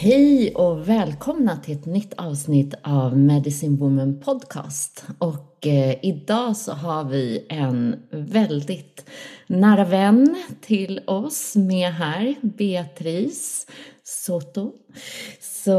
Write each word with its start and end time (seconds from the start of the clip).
Hej 0.00 0.54
och 0.54 0.88
välkomna 0.88 1.56
till 1.56 1.74
ett 1.74 1.86
nytt 1.86 2.14
avsnitt 2.16 2.74
av 2.82 3.18
Medicine 3.18 3.76
Woman 3.76 4.20
Podcast. 4.20 5.04
Och 5.18 5.66
eh, 5.66 5.96
idag 6.02 6.56
så 6.56 6.72
har 6.72 7.04
vi 7.04 7.46
en 7.48 7.96
väldigt 8.10 9.10
nära 9.46 9.84
vän 9.84 10.36
till 10.60 11.00
oss 11.06 11.56
med 11.56 11.92
här, 11.92 12.34
Beatrice 12.42 13.66
Soto. 14.02 14.72
So 15.40 15.72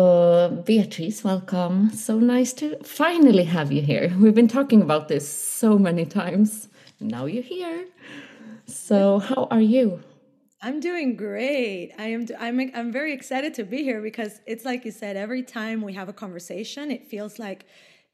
Beatrice, 0.65 1.25
welcome. 1.25 1.89
So 1.97 2.13
nice 2.13 2.55
to 2.59 2.83
finally 2.83 3.43
have 3.43 3.75
you 3.75 3.85
here. 3.85 4.07
We've 4.07 4.35
been 4.35 4.49
talking 4.49 4.81
about 4.81 5.07
this 5.07 5.57
so 5.59 5.77
many 5.77 6.05
times. 6.05 6.67
Now 6.97 7.27
you're 7.27 7.47
here. 7.47 7.85
So 8.67 9.19
how 9.19 9.47
are 9.51 9.61
you? 9.61 10.14
I'm 10.61 10.79
doing 10.79 11.15
great. 11.15 11.91
I 11.97 12.07
am. 12.07 12.25
I'm. 12.39 12.71
I'm 12.73 12.91
very 12.91 13.13
excited 13.13 13.53
to 13.55 13.63
be 13.63 13.83
here 13.83 14.01
because 14.01 14.39
it's 14.45 14.65
like 14.65 14.85
you 14.85 14.91
said. 14.91 15.15
Every 15.17 15.43
time 15.43 15.81
we 15.81 15.93
have 15.93 16.09
a 16.09 16.13
conversation, 16.13 16.91
it 16.91 17.07
feels 17.07 17.37
like 17.39 17.65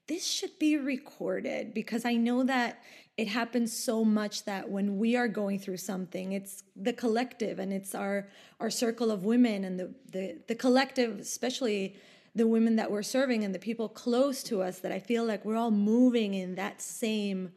this 0.07 0.25
should 0.25 0.57
be 0.59 0.77
recorded 0.77 1.73
because 1.73 2.03
I 2.03 2.13
know 2.15 2.43
that 2.43 2.81
it 3.17 3.27
happens 3.27 3.71
so 3.71 4.03
much 4.03 4.45
that 4.45 4.69
when 4.69 4.97
we 4.97 5.15
are 5.15 5.27
going 5.27 5.59
through 5.59 5.77
something, 5.77 6.31
it's 6.31 6.63
the 6.75 6.93
collective 6.93 7.59
and 7.59 7.71
it's 7.71 7.93
our 7.93 8.27
our 8.59 8.69
circle 8.69 9.11
of 9.11 9.23
women 9.23 9.63
and 9.63 9.79
the 9.79 9.93
the 10.11 10.37
the 10.47 10.55
collective, 10.55 11.19
especially 11.19 11.95
the 12.33 12.47
women 12.47 12.77
that 12.77 12.89
we're 12.89 13.03
serving 13.03 13.43
and 13.43 13.53
the 13.53 13.59
people 13.59 13.89
close 13.89 14.41
to 14.43 14.61
us 14.61 14.79
that 14.79 14.91
I 14.91 14.99
feel 14.99 15.25
like 15.25 15.43
we're 15.45 15.57
all 15.57 15.71
moving 15.71 16.33
in 16.33 16.55
that 16.55 16.81
same 16.81 17.51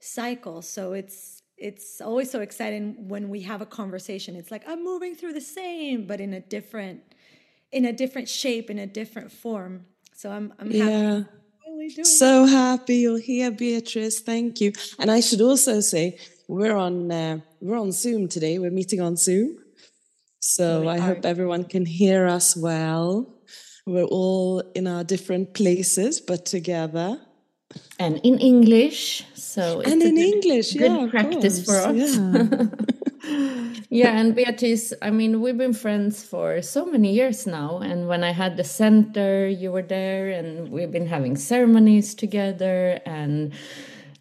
cycle. 0.00 0.62
So 0.62 0.92
it's 0.92 1.42
it's 1.58 2.00
always 2.00 2.30
so 2.30 2.40
exciting 2.40 3.08
when 3.08 3.28
we 3.28 3.40
have 3.42 3.62
a 3.62 3.66
conversation. 3.66 4.36
It's 4.36 4.50
like 4.50 4.64
I'm 4.68 4.84
moving 4.84 5.14
through 5.14 5.32
the 5.32 5.40
same, 5.40 6.06
but 6.06 6.20
in 6.20 6.34
a 6.34 6.40
different, 6.40 7.00
in 7.72 7.84
a 7.86 7.92
different 7.92 8.28
shape, 8.28 8.70
in 8.70 8.78
a 8.78 8.86
different 8.86 9.32
form. 9.32 9.86
So 10.14 10.30
I'm, 10.30 10.52
I'm 10.58 10.70
yeah. 10.70 11.22
So 12.02 12.46
happy 12.46 12.96
you're 12.96 13.18
here, 13.18 13.50
Beatriz. 13.50 14.20
Thank 14.20 14.60
you. 14.60 14.72
And 14.98 15.10
I 15.10 15.20
should 15.20 15.40
also 15.40 15.80
say 15.80 16.18
we're 16.48 16.76
on 16.76 17.10
uh, 17.10 17.40
we're 17.60 17.78
on 17.78 17.92
Zoom 17.92 18.28
today. 18.28 18.58
We're 18.58 18.70
meeting 18.70 19.00
on 19.00 19.16
Zoom, 19.16 19.58
so 20.40 20.88
I 20.88 20.98
hope 20.98 21.24
everyone 21.24 21.64
can 21.64 21.86
hear 21.86 22.26
us 22.26 22.56
well. 22.56 23.34
We're 23.86 24.04
all 24.04 24.60
in 24.74 24.86
our 24.86 25.04
different 25.04 25.54
places, 25.54 26.20
but 26.20 26.44
together 26.44 27.20
and 27.98 28.18
in 28.18 28.38
English. 28.38 29.24
So 29.34 29.80
and 29.80 30.02
in 30.02 30.16
good, 30.16 30.34
English, 30.34 30.72
good 30.74 30.90
yeah, 30.90 31.06
practice 31.10 31.64
for 31.64 31.76
us. 31.76 32.16
Yeah. 32.16 32.66
yeah, 33.90 34.18
and 34.18 34.34
Beatriz, 34.34 34.92
I 35.02 35.10
mean, 35.10 35.40
we've 35.40 35.56
been 35.56 35.72
friends 35.72 36.22
for 36.22 36.62
so 36.62 36.84
many 36.84 37.12
years 37.12 37.46
now. 37.46 37.78
And 37.78 38.06
when 38.08 38.22
I 38.22 38.32
had 38.32 38.56
the 38.56 38.64
center, 38.64 39.48
you 39.48 39.72
were 39.72 39.82
there, 39.82 40.30
and 40.30 40.70
we've 40.70 40.92
been 40.92 41.06
having 41.06 41.36
ceremonies 41.36 42.14
together 42.14 43.00
and 43.06 43.52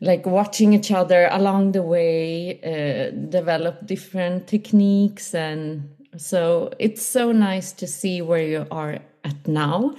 like 0.01 0.25
watching 0.25 0.73
each 0.73 0.91
other 0.91 1.27
along 1.31 1.71
the 1.71 1.81
way 1.81 2.59
uh, 2.63 3.11
develop 3.29 3.85
different 3.85 4.45
techniques 4.45 5.33
and 5.33 5.89
so 6.17 6.69
it's 6.79 7.01
so 7.01 7.31
nice 7.31 7.71
to 7.71 7.87
see 7.87 8.21
where 8.21 8.41
you 8.41 8.67
are 8.71 8.99
at 9.23 9.47
now 9.47 9.95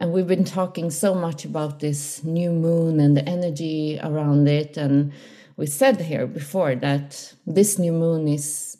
and 0.00 0.14
we've 0.14 0.26
been 0.26 0.44
talking 0.44 0.90
so 0.90 1.14
much 1.14 1.44
about 1.44 1.80
this 1.80 2.24
new 2.24 2.50
moon 2.50 2.98
and 3.00 3.14
the 3.14 3.28
energy 3.28 4.00
around 4.02 4.48
it. 4.48 4.78
And 4.78 5.12
we 5.58 5.66
said 5.66 6.00
here 6.00 6.26
before 6.26 6.74
that 6.76 7.34
this 7.46 7.78
new 7.78 7.92
moon 7.92 8.26
is 8.26 8.78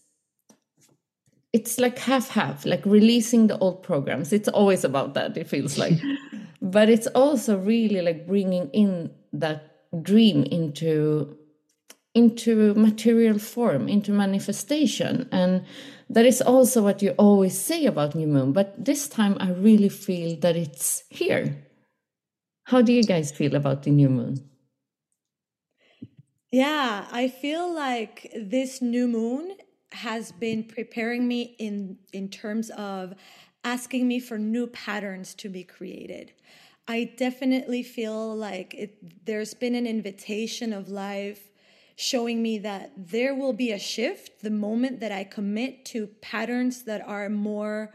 it's 1.52 1.78
like 1.78 1.98
half 1.98 2.30
half 2.30 2.64
like 2.64 2.86
releasing 2.86 3.48
the 3.48 3.58
old 3.58 3.82
programs. 3.82 4.32
It's 4.32 4.48
always 4.48 4.82
about 4.82 5.12
that 5.14 5.36
it 5.36 5.46
feels 5.46 5.78
like. 5.78 5.98
But 6.62 6.90
it's 6.90 7.06
also 7.08 7.58
really 7.58 8.02
like 8.02 8.26
bringing 8.26 8.68
in 8.70 9.10
that 9.32 9.78
dream 10.02 10.44
into 10.44 11.38
into 12.14 12.74
material 12.74 13.38
form 13.38 13.88
into 13.88 14.12
manifestation. 14.12 15.28
And 15.30 15.64
that 16.08 16.26
is 16.26 16.42
also 16.42 16.82
what 16.82 17.02
you 17.02 17.10
always 17.10 17.58
say 17.58 17.86
about 17.86 18.14
new 18.14 18.26
moon. 18.26 18.52
But 18.52 18.84
this 18.84 19.08
time 19.08 19.36
i 19.40 19.50
really 19.50 19.88
feel 19.88 20.36
that 20.40 20.56
it's 20.56 21.04
here. 21.10 21.56
How 22.64 22.82
do 22.82 22.92
you 22.92 23.04
guys 23.04 23.30
feel 23.32 23.54
about 23.54 23.82
the 23.82 23.90
new 23.90 24.08
moon? 24.08 24.48
Yeah 26.50 27.06
i 27.12 27.28
feel 27.28 27.72
like 27.72 28.32
this 28.34 28.82
new 28.82 29.06
moon 29.06 29.56
has 29.92 30.32
been 30.32 30.64
preparing 30.64 31.28
me 31.28 31.54
in 31.58 31.98
in 32.12 32.28
terms 32.28 32.70
of 32.70 33.14
asking 33.62 34.08
me 34.08 34.18
for 34.18 34.38
new 34.38 34.66
patterns 34.66 35.34
to 35.34 35.48
be 35.48 35.62
created. 35.62 36.32
I 36.88 37.12
definitely 37.16 37.82
feel 37.82 38.34
like 38.34 38.74
it, 38.74 39.26
there's 39.26 39.54
been 39.54 39.74
an 39.74 39.86
invitation 39.86 40.72
of 40.72 40.88
life 40.88 41.49
showing 42.00 42.42
me 42.42 42.56
that 42.56 42.90
there 42.96 43.34
will 43.34 43.52
be 43.52 43.72
a 43.72 43.78
shift 43.78 44.40
the 44.40 44.50
moment 44.50 45.00
that 45.00 45.12
I 45.12 45.22
commit 45.22 45.84
to 45.86 46.06
patterns 46.22 46.84
that 46.84 47.06
are 47.06 47.28
more 47.28 47.92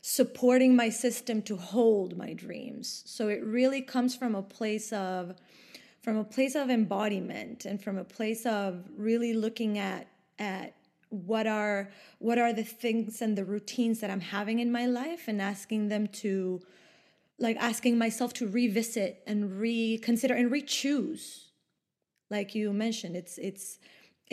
supporting 0.00 0.74
my 0.74 0.88
system 0.88 1.40
to 1.42 1.56
hold 1.56 2.18
my 2.18 2.32
dreams. 2.32 3.04
So 3.06 3.28
it 3.28 3.44
really 3.44 3.80
comes 3.80 4.16
from 4.16 4.34
a 4.34 4.42
place 4.42 4.92
of 4.92 5.36
from 6.02 6.16
a 6.16 6.24
place 6.24 6.56
of 6.56 6.68
embodiment 6.68 7.64
and 7.64 7.80
from 7.80 7.96
a 7.96 8.04
place 8.04 8.44
of 8.44 8.82
really 8.96 9.32
looking 9.32 9.78
at 9.78 10.08
at 10.40 10.74
what 11.10 11.46
are 11.46 11.90
what 12.18 12.38
are 12.38 12.52
the 12.52 12.64
things 12.64 13.22
and 13.22 13.38
the 13.38 13.44
routines 13.44 14.00
that 14.00 14.10
I'm 14.10 14.20
having 14.20 14.58
in 14.58 14.72
my 14.72 14.86
life 14.86 15.28
and 15.28 15.40
asking 15.40 15.88
them 15.88 16.08
to 16.24 16.60
like 17.38 17.56
asking 17.58 17.98
myself 17.98 18.32
to 18.34 18.48
revisit 18.48 19.22
and 19.28 19.60
reconsider 19.60 20.34
and 20.34 20.50
re-choose 20.50 21.52
like 22.36 22.50
you 22.58 22.72
mentioned 22.72 23.14
it's 23.22 23.36
it's 23.38 23.66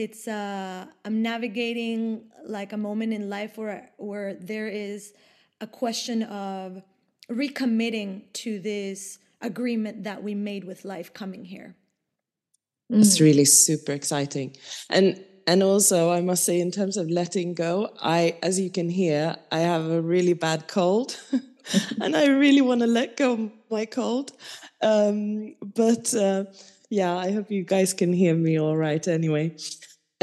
it's 0.04 0.28
uh 0.28 0.86
i'm 1.06 1.18
navigating 1.22 2.00
like 2.58 2.72
a 2.74 2.82
moment 2.88 3.12
in 3.14 3.24
life 3.38 3.54
where 3.58 3.90
where 3.98 4.30
there 4.52 4.68
is 4.68 5.14
a 5.62 5.68
question 5.68 6.24
of 6.24 6.82
recommitting 7.32 8.24
to 8.34 8.60
this 8.60 9.20
agreement 9.42 10.04
that 10.04 10.22
we 10.24 10.36
made 10.36 10.64
with 10.64 10.86
life 10.86 11.14
coming 11.14 11.46
here. 11.46 11.76
It's 12.90 13.18
mm. 13.18 13.22
really 13.22 13.46
super 13.46 13.94
exciting. 13.94 14.56
And 14.90 15.24
and 15.48 15.64
also 15.64 16.12
i 16.12 16.22
must 16.22 16.44
say 16.46 16.62
in 16.62 16.70
terms 16.70 16.98
of 16.98 17.10
letting 17.10 17.56
go 17.56 17.90
i 18.00 18.38
as 18.44 18.60
you 18.60 18.70
can 18.70 18.88
hear 18.90 19.36
i 19.52 19.58
have 19.58 19.90
a 19.90 20.00
really 20.00 20.34
bad 20.34 20.68
cold. 20.68 21.18
And 22.02 22.16
i 22.16 22.26
really 22.28 22.62
want 22.62 22.82
to 22.82 22.88
let 22.88 23.18
go 23.18 23.34
of 23.34 23.52
my 23.70 23.86
cold. 23.86 24.32
Um, 24.82 25.56
but 25.62 26.14
uh, 26.14 26.46
yeah 26.92 27.16
i 27.18 27.32
hope 27.32 27.50
you 27.50 27.64
guys 27.64 27.94
can 27.94 28.14
hear 28.14 28.36
me 28.36 28.60
all 28.60 28.78
right 28.78 29.08
anyway 29.08 29.56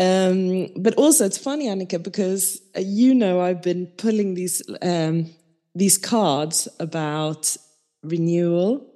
um, 0.01 0.69
but 0.77 0.95
also 0.95 1.25
it's 1.25 1.39
funny 1.39 1.67
annika 1.67 2.01
because 2.01 2.61
uh, 2.77 2.81
you 2.81 3.13
know 3.15 3.41
i've 3.41 3.63
been 3.63 3.87
pulling 3.99 4.35
these 4.35 4.63
um, 4.81 5.29
these 5.75 5.99
cards 5.99 6.69
about 6.79 7.57
renewal 8.05 8.89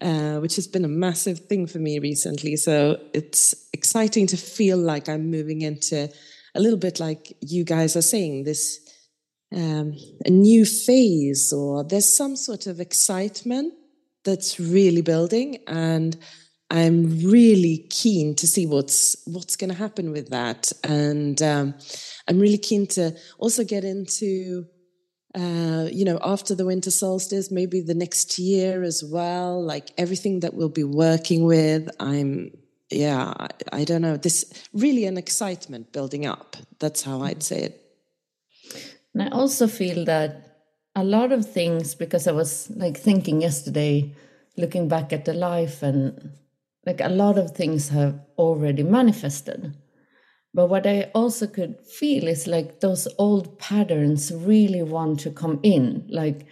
uh, 0.00 0.38
which 0.40 0.56
has 0.56 0.66
been 0.66 0.84
a 0.84 0.88
massive 0.88 1.40
thing 1.40 1.66
for 1.66 1.78
me 1.78 1.98
recently. 1.98 2.56
So 2.56 3.00
it's 3.14 3.54
exciting 3.72 4.26
to 4.26 4.36
feel 4.36 4.76
like 4.76 5.08
I'm 5.08 5.30
moving 5.30 5.62
into 5.62 6.10
a 6.54 6.60
little 6.60 6.78
bit 6.78 7.00
like 7.00 7.34
you 7.40 7.64
guys 7.64 7.96
are 7.96 8.02
saying 8.02 8.44
this 8.44 8.78
um, 9.54 9.94
a 10.24 10.30
new 10.30 10.66
phase, 10.66 11.52
or 11.52 11.84
there's 11.84 12.14
some 12.14 12.36
sort 12.36 12.66
of 12.66 12.80
excitement 12.80 13.72
that's 14.24 14.58
really 14.58 15.02
building, 15.02 15.58
and 15.68 16.16
I'm 16.68 17.20
really 17.20 17.86
keen 17.90 18.34
to 18.36 18.46
see 18.46 18.66
what's 18.66 19.16
what's 19.24 19.56
going 19.56 19.70
to 19.70 19.76
happen 19.76 20.10
with 20.10 20.30
that, 20.30 20.72
and 20.82 21.40
um, 21.42 21.74
I'm 22.28 22.40
really 22.40 22.58
keen 22.58 22.86
to 22.88 23.16
also 23.38 23.62
get 23.64 23.84
into 23.84 24.66
uh, 25.36 25.88
you 25.92 26.04
know, 26.04 26.18
after 26.22 26.54
the 26.54 26.64
winter 26.64 26.90
solstice, 26.90 27.50
maybe 27.50 27.82
the 27.82 27.94
next 27.94 28.38
year 28.38 28.82
as 28.82 29.04
well, 29.04 29.62
like 29.62 29.90
everything 29.98 30.40
that 30.40 30.54
we'll 30.54 30.70
be 30.70 30.84
working 30.84 31.44
with. 31.44 31.90
I'm, 32.00 32.52
yeah, 32.90 33.34
I, 33.38 33.48
I 33.72 33.84
don't 33.84 34.00
know. 34.00 34.16
This 34.16 34.50
really 34.72 35.04
an 35.04 35.18
excitement 35.18 35.92
building 35.92 36.24
up. 36.24 36.56
That's 36.78 37.02
how 37.02 37.20
I'd 37.20 37.42
say 37.42 37.64
it. 37.64 37.82
And 39.12 39.24
I 39.24 39.28
also 39.28 39.66
feel 39.66 40.06
that 40.06 40.62
a 40.94 41.04
lot 41.04 41.32
of 41.32 41.50
things, 41.50 41.94
because 41.94 42.26
I 42.26 42.32
was 42.32 42.70
like 42.70 42.96
thinking 42.96 43.42
yesterday, 43.42 44.14
looking 44.56 44.88
back 44.88 45.12
at 45.12 45.26
the 45.26 45.34
life, 45.34 45.82
and 45.82 46.32
like 46.86 47.00
a 47.00 47.08
lot 47.08 47.36
of 47.36 47.50
things 47.50 47.88
have 47.88 48.20
already 48.38 48.84
manifested. 48.84 49.74
But 50.54 50.68
what 50.68 50.86
I 50.86 51.10
also 51.14 51.46
could 51.46 51.84
feel 51.84 52.26
is 52.28 52.46
like 52.46 52.80
those 52.80 53.06
old 53.18 53.58
patterns 53.58 54.32
really 54.32 54.82
want 54.82 55.20
to 55.20 55.30
come 55.30 55.60
in, 55.62 56.06
like 56.08 56.46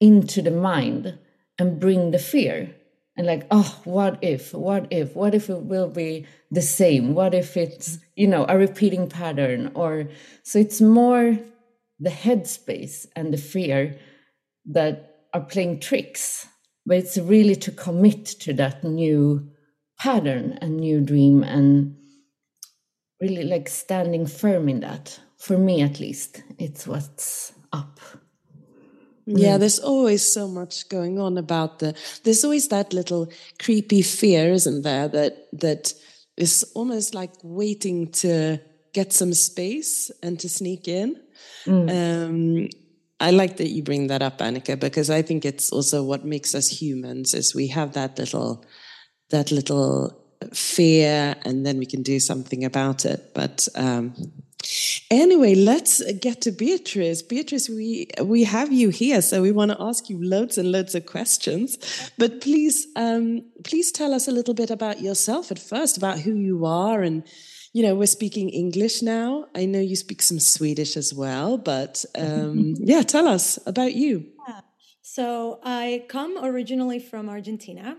into 0.00 0.42
the 0.42 0.52
mind 0.52 1.18
and 1.58 1.80
bring 1.80 2.10
the 2.10 2.18
fear. 2.18 2.76
And 3.16 3.26
like, 3.26 3.46
oh, 3.50 3.80
what 3.84 4.18
if? 4.22 4.54
What 4.54 4.86
if? 4.90 5.16
What 5.16 5.34
if 5.34 5.50
it 5.50 5.62
will 5.62 5.88
be 5.88 6.26
the 6.50 6.62
same? 6.62 7.14
What 7.14 7.34
if 7.34 7.56
it's, 7.56 7.98
you 8.14 8.28
know, 8.28 8.46
a 8.48 8.56
repeating 8.56 9.08
pattern? 9.08 9.72
Or 9.74 10.08
so 10.42 10.58
it's 10.58 10.80
more 10.80 11.38
the 11.98 12.10
headspace 12.10 13.06
and 13.16 13.32
the 13.32 13.36
fear 13.36 13.98
that 14.66 15.26
are 15.34 15.40
playing 15.40 15.80
tricks. 15.80 16.46
But 16.86 16.98
it's 16.98 17.18
really 17.18 17.56
to 17.56 17.72
commit 17.72 18.26
to 18.26 18.52
that 18.54 18.84
new 18.84 19.50
pattern 20.00 20.58
and 20.62 20.78
new 20.78 20.98
dream 20.98 21.42
and 21.42 21.94
really 23.20 23.44
like 23.44 23.68
standing 23.68 24.26
firm 24.26 24.66
in 24.66 24.80
that 24.80 25.20
for 25.36 25.58
me 25.58 25.82
at 25.82 26.00
least 26.00 26.42
it's 26.58 26.86
what's 26.86 27.52
up 27.74 28.00
yeah 29.26 29.56
mm. 29.56 29.60
there's 29.60 29.78
always 29.78 30.22
so 30.22 30.48
much 30.48 30.88
going 30.88 31.18
on 31.18 31.36
about 31.36 31.80
the 31.80 31.94
there's 32.24 32.42
always 32.44 32.68
that 32.68 32.94
little 32.94 33.30
creepy 33.58 34.00
fear 34.00 34.50
isn't 34.50 34.82
there 34.82 35.06
that 35.06 35.46
that 35.52 35.92
is 36.38 36.64
almost 36.74 37.14
like 37.14 37.32
waiting 37.42 38.10
to 38.10 38.58
get 38.94 39.12
some 39.12 39.34
space 39.34 40.10
and 40.22 40.40
to 40.40 40.48
sneak 40.48 40.88
in 40.88 41.14
mm. 41.66 41.90
um, 41.90 42.68
i 43.20 43.30
like 43.30 43.58
that 43.58 43.68
you 43.68 43.82
bring 43.82 44.06
that 44.06 44.22
up 44.22 44.38
annika 44.38 44.80
because 44.80 45.10
i 45.10 45.20
think 45.20 45.44
it's 45.44 45.70
also 45.70 46.02
what 46.02 46.24
makes 46.24 46.54
us 46.54 46.68
humans 46.68 47.34
is 47.34 47.54
we 47.54 47.66
have 47.66 47.92
that 47.92 48.18
little 48.18 48.64
that 49.30 49.50
little 49.50 50.16
fear 50.52 51.36
and 51.44 51.66
then 51.66 51.78
we 51.78 51.86
can 51.86 52.02
do 52.02 52.18
something 52.18 52.64
about 52.64 53.04
it. 53.04 53.32
But 53.34 53.68
um, 53.74 54.14
anyway, 55.10 55.54
let's 55.54 56.02
get 56.14 56.40
to 56.42 56.52
Beatriz. 56.52 57.22
Beatriz, 57.22 57.68
we 57.68 58.08
we 58.22 58.44
have 58.44 58.72
you 58.72 58.88
here, 58.90 59.22
so 59.22 59.42
we 59.42 59.52
want 59.52 59.70
to 59.70 59.76
ask 59.80 60.08
you 60.08 60.22
loads 60.22 60.58
and 60.58 60.72
loads 60.72 60.94
of 60.94 61.06
questions. 61.06 61.78
But 62.18 62.40
please, 62.40 62.86
um, 62.96 63.44
please 63.64 63.92
tell 63.92 64.14
us 64.14 64.28
a 64.28 64.32
little 64.32 64.54
bit 64.54 64.70
about 64.70 65.00
yourself 65.00 65.50
at 65.50 65.58
first, 65.58 65.96
about 65.96 66.20
who 66.20 66.34
you 66.34 66.64
are, 66.64 67.02
and 67.02 67.22
you 67.72 67.82
know 67.82 67.94
we're 67.94 68.06
speaking 68.06 68.48
English 68.48 69.02
now. 69.02 69.46
I 69.54 69.66
know 69.66 69.80
you 69.80 69.96
speak 69.96 70.22
some 70.22 70.40
Swedish 70.40 70.96
as 70.96 71.12
well, 71.14 71.58
but 71.58 72.04
um, 72.16 72.74
yeah, 72.78 73.02
tell 73.02 73.28
us 73.28 73.58
about 73.66 73.94
you. 73.94 74.26
So 75.02 75.58
I 75.64 76.04
come 76.08 76.38
originally 76.40 77.00
from 77.00 77.28
Argentina. 77.28 77.96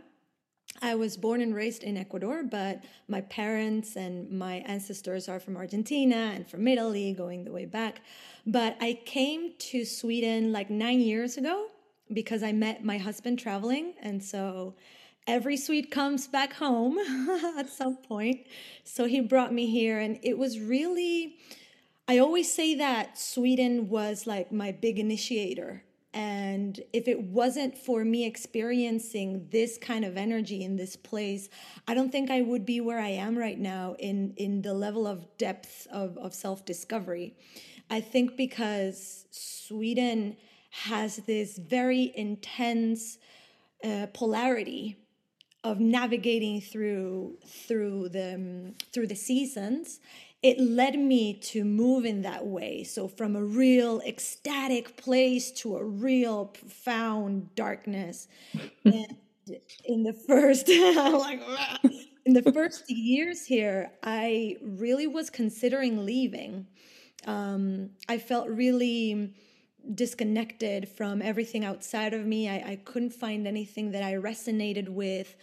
I 0.82 0.96
was 0.96 1.16
born 1.16 1.42
and 1.42 1.54
raised 1.54 1.84
in 1.84 1.96
Ecuador, 1.96 2.44
but 2.44 2.84
my 3.08 3.22
parents 3.22 3.96
and 3.96 4.32
my 4.32 4.56
ancestors 4.66 5.30
are 5.30 5.40
from 5.40 5.56
Argentina 5.56 6.32
and 6.34 6.48
from 6.48 6.68
Italy, 6.68 7.14
going 7.14 7.44
the 7.44 7.52
way 7.52 7.66
back. 7.66 8.02
But 8.48 8.78
I 8.82 9.00
came 9.06 9.54
to 9.58 9.86
Sweden 9.86 10.52
like 10.52 10.72
nine 10.72 11.00
years 11.00 11.38
ago 11.38 11.68
because 12.12 12.42
I 12.42 12.52
met 12.52 12.84
my 12.84 12.98
husband 12.98 13.38
traveling. 13.38 13.94
And 14.02 14.24
so 14.24 14.74
every 15.28 15.56
Swede 15.56 15.92
comes 15.92 16.28
back 16.28 16.54
home 16.54 16.98
at 17.58 17.70
some 17.70 17.98
point. 17.98 18.48
So 18.84 19.06
he 19.06 19.22
brought 19.22 19.54
me 19.54 19.68
here, 19.68 20.00
and 20.00 20.20
it 20.24 20.38
was 20.38 20.60
really. 20.60 21.38
I 22.08 22.18
always 22.18 22.52
say 22.52 22.76
that 22.76 23.18
Sweden 23.18 23.88
was 23.88 24.28
like 24.28 24.52
my 24.52 24.72
big 24.72 25.00
initiator 25.00 25.84
and 26.14 26.80
if 26.92 27.08
it 27.08 27.22
wasn't 27.22 27.78
for 27.78 28.04
me 28.04 28.26
experiencing 28.26 29.48
this 29.50 29.78
kind 29.78 30.04
of 30.04 30.18
energy 30.18 30.64
in 30.64 30.76
this 30.76 30.98
place, 30.98 31.48
I 31.88 31.94
don't 31.94 32.12
think 32.12 32.30
I 32.30 32.42
would 32.42 32.66
be 32.66 32.82
where 32.82 33.00
I 33.00 33.10
am 33.10 33.38
right 33.38 33.58
now 33.58 33.96
in, 33.98 34.34
in 34.36 34.62
the 34.62 34.74
level 34.74 35.08
of 35.08 35.38
depth 35.38 35.88
of, 35.92 36.18
of 36.18 36.34
self 36.34 36.66
discovery. 36.66 37.36
I 37.90 38.02
think 38.02 38.36
because 38.36 39.26
Sweden 39.32 40.36
has 40.72 41.18
this 41.18 41.58
very 41.58 42.12
intense 42.16 43.18
uh, 43.84 44.08
polarity 44.14 44.98
of 45.64 45.80
navigating 45.80 46.60
through 46.60 47.38
through 47.46 48.10
the 48.10 48.34
um, 48.36 48.74
through 48.92 49.08
the 49.08 49.16
seasons 49.16 50.00
it 50.44 50.60
led 50.60 50.98
me 50.98 51.34
to 51.34 51.64
move 51.64 52.06
in 52.06 52.24
that 52.24 52.46
way. 52.46 52.84
So, 52.84 53.08
from 53.08 53.36
a 53.36 53.44
real 53.44 54.02
ecstatic 54.02 54.98
place 54.98 55.52
to 55.54 55.78
a 55.78 55.84
real 55.84 56.46
profound 56.46 57.54
darkness. 57.56 58.28
and 58.86 59.18
in 59.86 60.04
the 60.04 60.14
first, 60.14 60.68
like, 60.70 61.42
in 62.26 62.34
the 62.34 62.52
first 62.52 62.90
years 62.90 63.46
here, 63.46 63.92
I 64.04 64.58
really 64.62 65.08
was 65.08 65.30
considering 65.30 66.06
leaving. 66.06 66.68
Um, 67.26 67.92
I 68.10 68.18
felt 68.18 68.48
really 68.48 69.34
disconnected 69.96 70.88
from 70.88 71.22
everything 71.22 71.66
outside 71.66 72.14
of 72.14 72.26
me. 72.26 72.50
I, 72.50 72.56
I 72.56 72.76
couldn't 72.84 73.14
find 73.14 73.48
anything 73.48 73.92
that 73.92 74.04
I 74.04 74.14
resonated 74.14 74.90
with. 74.90 75.36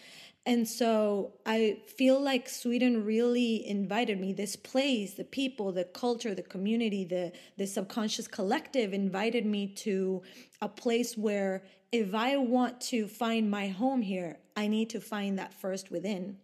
And 0.47 0.67
so 0.67 1.35
I 1.45 1.83
feel 1.87 2.19
like 2.21 2.49
Sweden 2.49 3.05
really 3.05 3.67
invited 3.69 4.19
me. 4.19 4.33
This 4.33 4.57
place, 4.57 5.13
the 5.15 5.25
people, 5.25 5.73
the 5.73 5.85
culture, 5.85 6.35
the 6.35 6.43
community, 6.43 7.05
the, 7.05 7.33
the 7.59 7.67
subconscious 7.67 8.27
collective 8.27 8.95
invited 8.95 9.45
me 9.45 9.67
to 9.77 10.23
a 10.63 10.69
place 10.69 11.19
where 11.19 11.65
if 11.93 12.15
I 12.15 12.37
want 12.39 12.81
to 12.83 13.07
find 13.09 13.51
my 13.51 13.69
home 13.69 14.01
here, 14.01 14.39
I 14.57 14.69
need 14.69 14.91
to 14.91 15.01
find 15.01 15.39
that 15.39 15.53
first 15.53 15.91
within. 15.91 16.39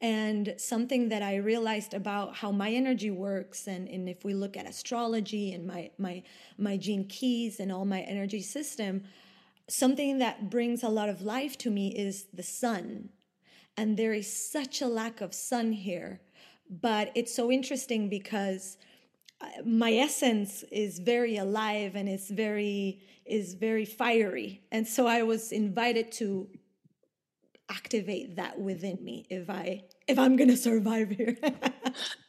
And 0.00 0.54
something 0.58 1.08
that 1.08 1.22
I 1.22 1.36
realized 1.36 1.92
about 1.92 2.36
how 2.36 2.52
my 2.52 2.70
energy 2.70 3.10
works, 3.10 3.66
and, 3.66 3.88
and 3.88 4.08
if 4.08 4.24
we 4.24 4.32
look 4.32 4.56
at 4.56 4.64
astrology 4.64 5.52
and 5.52 5.66
my 5.66 5.90
my 5.98 6.22
my 6.56 6.76
gene 6.76 7.04
keys 7.08 7.58
and 7.58 7.72
all 7.72 7.84
my 7.84 8.02
energy 8.02 8.40
system, 8.40 9.02
something 9.68 10.18
that 10.18 10.50
brings 10.50 10.82
a 10.82 10.88
lot 10.88 11.08
of 11.08 11.22
life 11.22 11.56
to 11.58 11.70
me 11.70 11.88
is 11.88 12.26
the 12.32 12.42
sun. 12.42 13.10
And 13.76 13.96
there 13.96 14.12
is 14.12 14.50
such 14.50 14.80
a 14.82 14.88
lack 14.88 15.20
of 15.20 15.34
sun 15.34 15.72
here. 15.72 16.20
but 16.70 17.10
it's 17.14 17.34
so 17.34 17.50
interesting 17.50 18.08
because 18.08 18.76
uh, 19.40 19.46
my 19.64 19.92
essence 19.92 20.64
is 20.70 20.98
very 20.98 21.36
alive 21.36 21.94
and 21.94 22.08
it's 22.08 22.30
very 22.30 23.00
is 23.24 23.54
very 23.54 23.84
fiery 23.84 24.62
and 24.72 24.86
so 24.86 25.06
i 25.06 25.22
was 25.22 25.52
invited 25.52 26.10
to 26.10 26.48
activate 27.70 28.36
that 28.36 28.58
within 28.58 28.98
me 29.02 29.26
if 29.30 29.48
i 29.50 29.82
if 30.08 30.18
i'm 30.18 30.36
gonna 30.36 30.56
survive 30.56 31.10
here. 31.10 31.36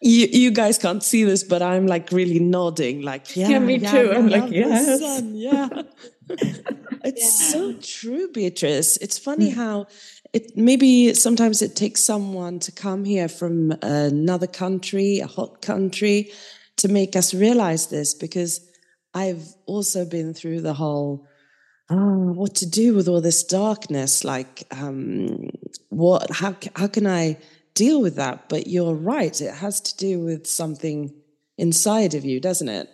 You 0.01 0.27
you 0.31 0.51
guys 0.51 0.77
can't 0.77 1.03
see 1.03 1.23
this 1.25 1.43
but 1.43 1.61
i'm 1.61 1.85
like 1.85 2.11
really 2.11 2.39
nodding 2.39 3.01
like 3.01 3.35
yeah, 3.35 3.49
yeah 3.49 3.59
me 3.59 3.75
yeah, 3.77 3.91
too. 3.91 4.11
I'm 4.11 4.27
like 4.27 4.51
yes. 4.51 5.21
yeah. 5.33 5.67
It's 7.03 7.51
so 7.51 7.73
true 7.73 8.31
beatriz. 8.31 8.97
It's 9.01 9.17
funny 9.17 9.51
mm. 9.51 9.55
how 9.55 9.87
it 10.33 10.55
maybe 10.55 11.13
sometimes 11.13 11.61
it 11.61 11.75
takes 11.75 12.03
someone 12.03 12.59
to 12.59 12.71
come 12.71 13.03
here 13.03 13.27
from 13.27 13.71
another 13.81 14.47
country 14.47 15.19
a 15.19 15.27
hot 15.27 15.61
country 15.61 16.31
to 16.77 16.87
make 16.87 17.15
us 17.15 17.33
realize 17.33 17.87
this 17.87 18.13
because 18.13 18.61
i've 19.13 19.45
also 19.65 20.05
been 20.05 20.33
through 20.33 20.61
the 20.61 20.73
whole 20.73 21.27
oh, 21.89 22.31
what 22.33 22.55
to 22.55 22.69
do 22.69 22.93
with 22.93 23.07
all 23.07 23.21
this 23.21 23.43
darkness? 23.43 24.23
Like 24.23 24.63
um, 24.71 25.49
what 25.89 26.29
how 26.31 26.55
how 26.75 26.87
can 26.87 27.07
i 27.07 27.37
deal 27.79 28.01
with 28.01 28.15
that 28.15 28.49
but 28.49 28.67
you're 28.67 28.93
right. 28.93 29.39
It 29.39 29.55
has 29.55 29.79
to 29.81 29.97
do 29.97 30.19
with 30.19 30.45
something 30.47 31.13
inside 31.57 32.13
of 32.13 32.25
you 32.25 32.39
doesn't 32.39 32.69
it? 32.69 32.89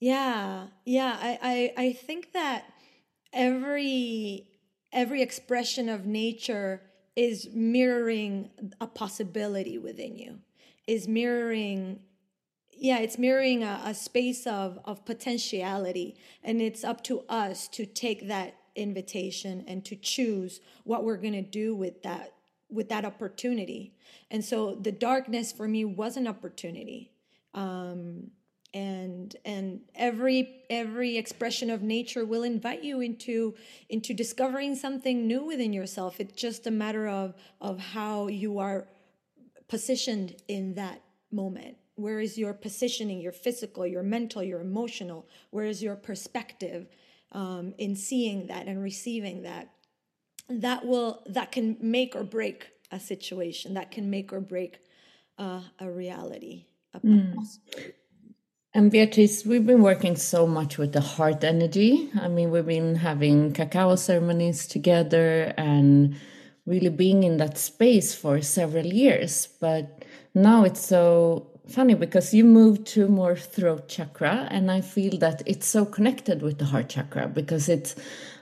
Yeah 0.00 0.66
yeah. 0.84 1.16
I 1.20 1.38
i, 1.52 1.84
I 1.84 1.92
think 1.92 2.32
that 2.32 2.64
every 3.32 4.48
every 4.92 5.22
expression 5.22 5.88
of 5.88 6.06
nature 6.06 6.82
is 7.14 7.48
mirroring 7.52 8.50
a 8.80 8.86
possibility 8.86 9.76
within 9.78 10.16
you 10.16 10.38
is 10.86 11.06
mirroring 11.06 12.00
yeah 12.72 12.98
it's 12.98 13.18
mirroring 13.18 13.62
a, 13.62 13.82
a, 13.84 13.92
space 13.92 14.46
of 14.46 14.78
of 14.84 15.04
potentiality 15.04 16.16
and 16.42 16.62
it's 16.62 16.84
up 16.84 17.02
to 17.04 17.22
us 17.28 17.68
to 17.68 17.84
take 17.84 18.28
that 18.28 18.54
invitation 18.76 19.64
and 19.66 19.84
to 19.84 19.96
choose 19.96 20.60
what 20.84 21.04
we're 21.04 21.16
going 21.16 21.32
to 21.32 21.42
do 21.42 21.74
with 21.74 22.02
that 22.02 22.32
with 22.70 22.88
that 22.88 23.04
opportunity. 23.04 23.94
And 24.30 24.44
so 24.44 24.74
the 24.74 24.92
darkness 24.92 25.52
for 25.52 25.66
me 25.66 25.84
was 25.84 26.16
an 26.16 26.26
opportunity. 26.26 27.12
Um, 27.54 28.30
and 28.74 29.34
and 29.46 29.80
every 29.94 30.62
every 30.68 31.16
expression 31.16 31.70
of 31.70 31.82
nature 31.82 32.24
will 32.24 32.42
invite 32.42 32.84
you 32.84 33.00
into 33.00 33.54
into 33.88 34.12
discovering 34.12 34.74
something 34.74 35.26
new 35.26 35.44
within 35.44 35.72
yourself. 35.72 36.20
It's 36.20 36.34
just 36.34 36.66
a 36.66 36.70
matter 36.70 37.08
of 37.08 37.34
of 37.60 37.78
how 37.78 38.26
you 38.26 38.58
are 38.58 38.86
positioned 39.68 40.36
in 40.48 40.74
that 40.74 41.02
moment. 41.32 41.76
Where 41.94 42.20
is 42.20 42.36
your 42.36 42.52
positioning 42.52 43.20
your 43.20 43.32
physical 43.32 43.86
your 43.86 44.02
mental 44.02 44.42
your 44.42 44.60
emotional? 44.60 45.26
Where 45.50 45.64
is 45.64 45.82
your 45.82 45.96
perspective 45.96 46.88
um, 47.32 47.74
in 47.78 47.96
seeing 47.96 48.48
that 48.48 48.66
and 48.66 48.82
receiving 48.82 49.42
that 49.42 49.72
that 50.48 50.86
will 50.86 51.22
that 51.26 51.52
can 51.52 51.76
make 51.80 52.16
or 52.16 52.24
break 52.24 52.68
a 52.90 52.98
situation 52.98 53.74
that 53.74 53.90
can 53.90 54.08
make 54.08 54.32
or 54.32 54.40
break 54.40 54.78
uh, 55.38 55.60
a 55.78 55.90
reality 55.90 56.66
a, 56.94 57.00
mm. 57.00 57.34
And 58.74 58.90
Beatriz, 58.90 59.46
we've 59.46 59.66
been 59.66 59.82
working 59.82 60.14
so 60.14 60.46
much 60.46 60.76
with 60.76 60.92
the 60.92 61.00
heart 61.00 61.42
energy. 61.42 62.10
I 62.20 62.28
mean, 62.28 62.50
we've 62.50 62.66
been 62.66 62.96
having 62.96 63.52
cacao 63.52 63.96
ceremonies 63.96 64.66
together 64.66 65.54
and 65.56 66.14
really 66.66 66.90
being 66.90 67.24
in 67.24 67.38
that 67.38 67.56
space 67.56 68.14
for 68.14 68.42
several 68.42 68.86
years. 68.86 69.48
But 69.58 70.04
now 70.34 70.64
it's 70.64 70.86
so 70.86 71.50
funny 71.66 71.94
because 71.94 72.34
you 72.34 72.44
moved 72.44 72.86
to 72.88 73.08
more 73.08 73.36
throat 73.36 73.88
chakra, 73.88 74.46
and 74.50 74.70
I 74.70 74.82
feel 74.82 75.18
that 75.18 75.42
it's 75.46 75.66
so 75.66 75.84
connected 75.84 76.42
with 76.42 76.58
the 76.58 76.66
heart 76.66 76.90
chakra 76.90 77.26
because 77.26 77.68
it's 77.68 77.96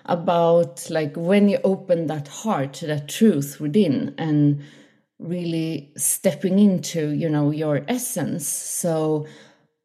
about 0.06 0.88
like 0.90 1.14
when 1.16 1.48
you 1.48 1.58
open 1.64 2.06
that 2.06 2.28
heart, 2.28 2.82
that 2.86 3.08
truth 3.08 3.60
within, 3.60 4.14
and 4.18 4.62
really 5.18 5.92
stepping 5.96 6.58
into, 6.58 7.10
you 7.10 7.28
know, 7.28 7.50
your 7.50 7.84
essence. 7.88 8.46
So, 8.46 9.26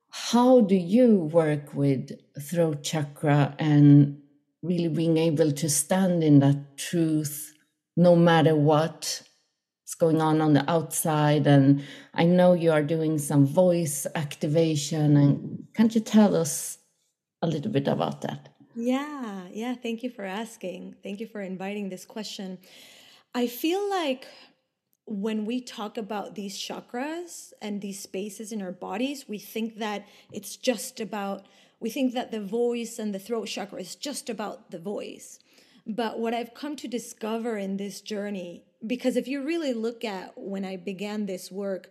how 0.09 0.61
do 0.61 0.75
you 0.75 1.15
work 1.15 1.73
with 1.73 2.11
throat 2.39 2.83
chakra 2.83 3.55
and 3.59 4.21
really 4.61 4.89
being 4.89 5.17
able 5.17 5.51
to 5.51 5.69
stand 5.69 6.23
in 6.23 6.39
that 6.39 6.77
truth 6.77 7.53
no 7.97 8.15
matter 8.15 8.55
what's 8.55 9.23
going 9.99 10.21
on 10.21 10.41
on 10.41 10.53
the 10.53 10.69
outside 10.69 11.45
and 11.45 11.83
i 12.13 12.23
know 12.23 12.53
you 12.53 12.71
are 12.71 12.83
doing 12.83 13.17
some 13.17 13.45
voice 13.45 14.07
activation 14.15 15.17
and 15.17 15.67
can't 15.75 15.93
you 15.95 16.01
tell 16.01 16.35
us 16.35 16.77
a 17.41 17.47
little 17.47 17.71
bit 17.71 17.87
about 17.87 18.21
that 18.21 18.49
yeah 18.75 19.47
yeah 19.51 19.75
thank 19.75 20.03
you 20.03 20.09
for 20.09 20.23
asking 20.23 20.95
thank 21.03 21.19
you 21.19 21.27
for 21.27 21.41
inviting 21.41 21.89
this 21.89 22.05
question 22.05 22.57
i 23.35 23.47
feel 23.47 23.89
like 23.89 24.27
when 25.05 25.45
we 25.45 25.59
talk 25.59 25.97
about 25.97 26.35
these 26.35 26.57
chakras 26.57 27.51
and 27.61 27.81
these 27.81 27.99
spaces 27.99 28.51
in 28.51 28.61
our 28.61 28.71
bodies, 28.71 29.25
we 29.27 29.37
think 29.37 29.77
that 29.77 30.05
it's 30.31 30.55
just 30.55 30.99
about, 30.99 31.45
we 31.79 31.89
think 31.89 32.13
that 32.13 32.31
the 32.31 32.39
voice 32.39 32.99
and 32.99 33.13
the 33.13 33.19
throat 33.19 33.47
chakra 33.47 33.79
is 33.79 33.95
just 33.95 34.29
about 34.29 34.71
the 34.71 34.79
voice. 34.79 35.39
But 35.85 36.19
what 36.19 36.33
I've 36.33 36.53
come 36.53 36.75
to 36.77 36.87
discover 36.87 37.57
in 37.57 37.77
this 37.77 37.99
journey, 37.99 38.63
because 38.85 39.17
if 39.17 39.27
you 39.27 39.43
really 39.43 39.73
look 39.73 40.05
at 40.05 40.33
when 40.37 40.63
I 40.63 40.77
began 40.77 41.25
this 41.25 41.51
work, 41.51 41.89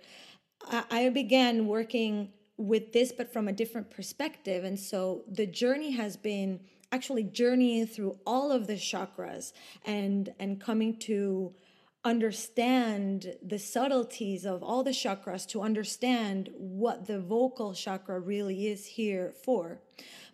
I 0.91 1.09
began 1.09 1.67
working 1.67 2.33
with 2.61 2.93
this, 2.93 3.11
but 3.11 3.33
from 3.33 3.49
a 3.49 3.53
different 3.53 3.91
perspective. 3.91 4.65
And 4.65 4.79
so 4.79 5.25
the 5.27 5.47
journey 5.47 5.93
has 5.93 6.17
been 6.17 6.61
actually 6.93 7.25
journeying 7.25 7.87
through 7.87 8.19
all 8.27 8.53
of 8.53 8.67
the 8.67 8.75
chakras 8.75 9.53
and 9.87 10.35
and 10.39 10.61
coming 10.61 10.99
to 10.99 11.55
understand 12.05 13.35
the 13.43 13.59
subtleties 13.59 14.45
of 14.47 14.63
all 14.63 14.83
the 14.83 14.91
chakras 14.91 15.47
to 15.47 15.61
understand 15.61 16.49
what 16.57 17.07
the 17.07 17.21
vocal 17.21 17.75
chakra 17.75 18.19
really 18.19 18.69
is 18.69 18.87
here 18.87 19.33
for. 19.45 19.81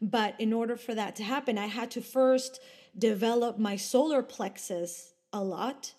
But 0.00 0.34
in 0.40 0.52
order 0.52 0.76
for 0.76 0.94
that 0.94 1.16
to 1.16 1.24
happen, 1.24 1.58
I 1.58 1.66
had 1.66 1.90
to 1.92 2.00
first 2.00 2.60
develop 2.96 3.58
my 3.58 3.76
solar 3.76 4.22
plexus 4.22 5.14
a 5.32 5.42
lot 5.42 5.94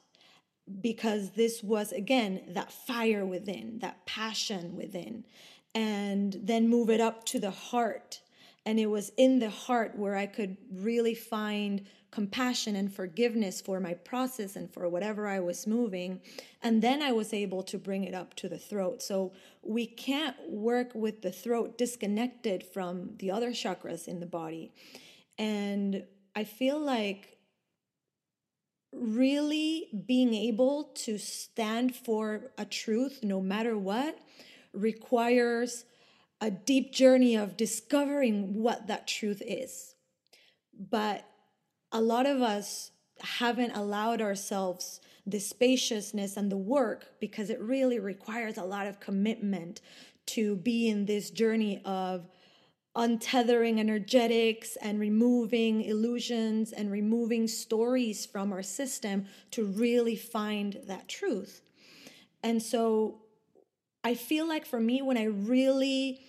because 0.82 1.32
this 1.32 1.64
was, 1.64 1.92
again, 1.92 2.42
that 2.50 2.72
fire 2.72 3.26
within, 3.26 3.80
that 3.80 4.06
passion 4.06 4.76
within, 4.76 5.24
and 5.74 6.38
then 6.42 6.68
move 6.68 6.90
it 6.90 7.02
up 7.02 7.26
to 7.26 7.40
the 7.40 7.52
heart. 7.52 8.22
And 8.66 8.80
it 8.80 8.88
was 8.88 9.12
in 9.18 9.40
the 9.40 9.50
heart 9.50 9.98
where 9.98 10.16
I 10.16 10.26
could 10.26 10.58
really 10.72 11.16
find 11.16 11.86
compassion 12.12 12.76
and 12.76 12.94
forgiveness 12.94 13.62
for 13.62 13.80
my 13.80 13.94
process 13.94 14.56
and 14.56 14.72
for 14.74 14.88
whatever 14.90 15.28
I 15.28 15.40
was 15.40 15.68
moving. 15.68 16.22
And 16.64 16.82
then 16.82 17.02
I 17.02 17.12
was 17.12 17.34
able 17.34 17.64
to 17.64 17.78
bring 17.78 18.04
it 18.04 18.14
up 18.14 18.34
to 18.36 18.50
the 18.50 18.58
throat. 18.58 19.02
So 19.02 19.34
we 19.62 19.86
can't 19.86 20.36
work 20.50 20.96
with 20.96 21.22
the 21.22 21.32
throat 21.32 21.78
disconnected 21.78 22.64
from 22.64 23.12
the 23.20 23.32
other 23.32 23.52
chakras 23.52 24.08
in 24.08 24.20
the 24.20 24.26
body. 24.26 24.72
And 25.38 26.04
I 26.36 26.44
feel 26.44 26.80
like 26.80 27.38
really 28.92 29.90
being 30.08 30.34
able 30.34 30.86
to 30.96 31.18
stand 31.18 31.96
for 31.96 32.52
a 32.58 32.66
truth 32.66 33.20
no 33.22 33.42
matter 33.42 33.78
what 33.78 34.18
requires 34.78 35.86
a 36.40 36.52
deep 36.52 36.94
journey 36.94 37.36
of 37.36 37.58
discovering 37.58 38.62
what 38.62 38.88
that 38.88 39.08
truth 39.08 39.42
is. 39.46 39.96
But 40.78 41.26
a 41.92 42.02
lot 42.02 42.26
of 42.26 42.42
us 42.42 42.92
haven't 43.20 43.72
allowed 43.72 44.22
ourselves 44.22 45.00
the 45.26 45.40
spaciousness 45.40 46.38
and 46.38 46.52
the 46.52 46.58
work 46.58 47.20
because 47.20 47.50
it 47.50 47.60
really 47.60 48.00
requires 48.00 48.58
a 48.58 48.64
lot 48.64 48.88
of 48.88 49.00
commitment 49.00 49.82
to 50.28 50.56
be 50.58 50.88
in 50.90 51.06
this 51.06 51.30
journey 51.32 51.82
of 51.86 52.30
untethering 52.96 53.80
energetics 53.80 54.76
and 54.78 55.00
removing 55.00 55.84
illusions 55.84 56.72
and 56.72 56.92
removing 56.92 57.48
stories 57.48 58.26
from 58.26 58.52
our 58.52 58.64
system 58.64 59.26
to 59.52 59.66
really 59.66 60.16
find 60.16 60.80
that 60.88 61.08
truth. 61.08 61.62
And 62.42 62.62
so 62.62 63.20
I 64.04 64.14
feel 64.16 64.48
like 64.48 64.66
for 64.66 64.80
me, 64.80 65.02
when 65.02 65.18
I 65.18 65.26
really 65.26 66.22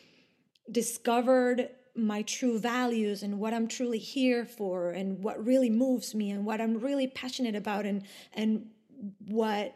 discovered 0.70 1.70
my 1.94 2.22
true 2.22 2.58
values 2.58 3.22
and 3.22 3.40
what 3.40 3.52
I'm 3.52 3.66
truly 3.66 3.98
here 3.98 4.44
for 4.44 4.90
and 4.90 5.22
what 5.22 5.44
really 5.44 5.70
moves 5.70 6.14
me 6.14 6.30
and 6.30 6.44
what 6.44 6.60
I'm 6.60 6.78
really 6.78 7.08
passionate 7.08 7.56
about 7.56 7.86
and 7.86 8.04
and 8.32 8.66
what 9.26 9.74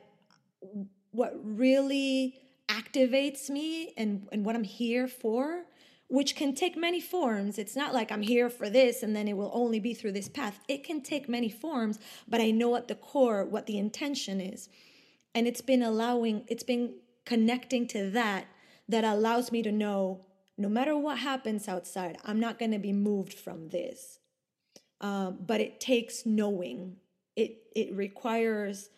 what 1.10 1.34
really 1.42 2.36
activates 2.68 3.50
me 3.50 3.92
and, 3.96 4.26
and 4.32 4.44
what 4.44 4.54
I'm 4.56 4.64
here 4.64 5.06
for, 5.06 5.64
which 6.08 6.34
can 6.36 6.54
take 6.54 6.76
many 6.76 7.00
forms. 7.00 7.58
It's 7.58 7.76
not 7.76 7.92
like 7.92 8.10
I'm 8.10 8.22
here 8.22 8.48
for 8.48 8.70
this 8.70 9.02
and 9.02 9.14
then 9.14 9.28
it 9.28 9.36
will 9.36 9.50
only 9.52 9.78
be 9.78 9.94
through 9.94 10.12
this 10.12 10.28
path. 10.28 10.60
It 10.68 10.84
can 10.84 11.02
take 11.02 11.28
many 11.28 11.50
forms, 11.50 11.98
but 12.26 12.40
I 12.40 12.50
know 12.50 12.76
at 12.76 12.88
the 12.88 12.94
core 12.94 13.44
what 13.44 13.66
the 13.66 13.78
intention 13.78 14.40
is. 14.40 14.68
And 15.34 15.46
it's 15.46 15.60
been 15.60 15.82
allowing, 15.82 16.44
it's 16.48 16.62
been 16.62 16.94
connecting 17.24 17.86
to 17.88 18.10
that 18.10 18.46
that 18.88 19.04
allows 19.04 19.52
me 19.52 19.62
to 19.62 19.72
know 19.72 20.26
no 20.58 20.68
matter 20.68 20.96
what 20.96 21.18
happens 21.18 21.66
outside, 21.66 22.18
I'm 22.24 22.38
not 22.38 22.58
going 22.58 22.72
to 22.72 22.78
be 22.78 22.92
moved 22.92 23.34
from 23.34 23.68
this. 23.70 24.18
Um, 25.00 25.38
but 25.40 25.60
it 25.60 25.80
takes 25.80 26.24
knowing. 26.26 26.96
It 27.34 27.56
it 27.74 27.94
requires 27.94 28.90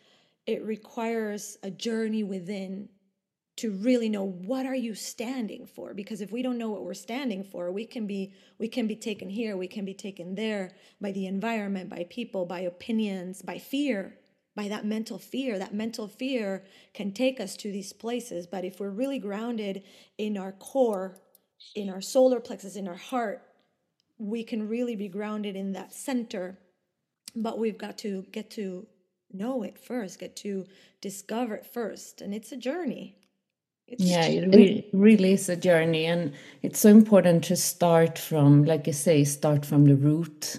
it 0.46 0.62
requires 0.62 1.56
a 1.62 1.70
journey 1.70 2.22
within 2.22 2.88
to 3.56 3.70
really 3.70 4.08
know 4.08 4.24
what 4.24 4.66
are 4.66 4.74
you 4.74 4.94
standing 4.94 5.64
for 5.64 5.94
because 5.94 6.20
if 6.20 6.32
we 6.32 6.42
don't 6.42 6.58
know 6.58 6.68
what 6.70 6.84
we're 6.84 6.92
standing 6.92 7.44
for 7.44 7.70
we 7.70 7.86
can 7.86 8.06
be 8.06 8.34
we 8.58 8.66
can 8.66 8.88
be 8.88 8.96
taken 8.96 9.30
here 9.30 9.56
we 9.56 9.68
can 9.68 9.84
be 9.84 9.94
taken 9.94 10.34
there 10.34 10.72
by 11.00 11.12
the 11.12 11.26
environment 11.26 11.88
by 11.88 12.04
people 12.10 12.44
by 12.44 12.60
opinions 12.60 13.42
by 13.42 13.56
fear 13.56 14.18
by 14.54 14.68
that 14.68 14.84
mental 14.84 15.18
fear. 15.18 15.58
That 15.58 15.74
mental 15.74 16.08
fear 16.08 16.64
can 16.92 17.12
take 17.12 17.40
us 17.40 17.56
to 17.58 17.72
these 17.72 17.92
places 17.92 18.46
but 18.46 18.64
if 18.64 18.80
we're 18.80 18.90
really 18.90 19.18
grounded 19.18 19.82
in 20.18 20.36
our 20.36 20.52
core 20.52 21.18
in 21.74 21.88
our 21.88 22.00
solar 22.00 22.40
plexus 22.40 22.76
in 22.76 22.86
our 22.86 22.96
heart 22.96 23.42
we 24.18 24.44
can 24.44 24.68
really 24.68 24.96
be 24.96 25.08
grounded 25.08 25.56
in 25.56 25.72
that 25.72 25.92
center. 25.92 26.58
But 27.34 27.58
we've 27.58 27.78
got 27.78 27.98
to 27.98 28.24
get 28.32 28.50
to 28.50 28.86
know 29.32 29.64
it 29.64 29.76
first 29.78 30.20
get 30.20 30.36
to 30.36 30.64
discover 31.00 31.56
it 31.56 31.66
first. 31.66 32.20
And 32.20 32.32
it's 32.32 32.52
a 32.52 32.56
journey. 32.56 33.16
It's 33.86 34.02
yeah, 34.02 34.24
it 34.24 34.48
really, 34.48 34.88
really 34.92 35.32
is 35.32 35.50
a 35.50 35.56
journey, 35.56 36.06
and 36.06 36.32
it's 36.62 36.80
so 36.80 36.88
important 36.88 37.44
to 37.44 37.56
start 37.56 38.18
from, 38.18 38.64
like 38.64 38.86
you 38.86 38.94
say, 38.94 39.24
start 39.24 39.66
from 39.66 39.84
the 39.84 39.94
root, 39.94 40.58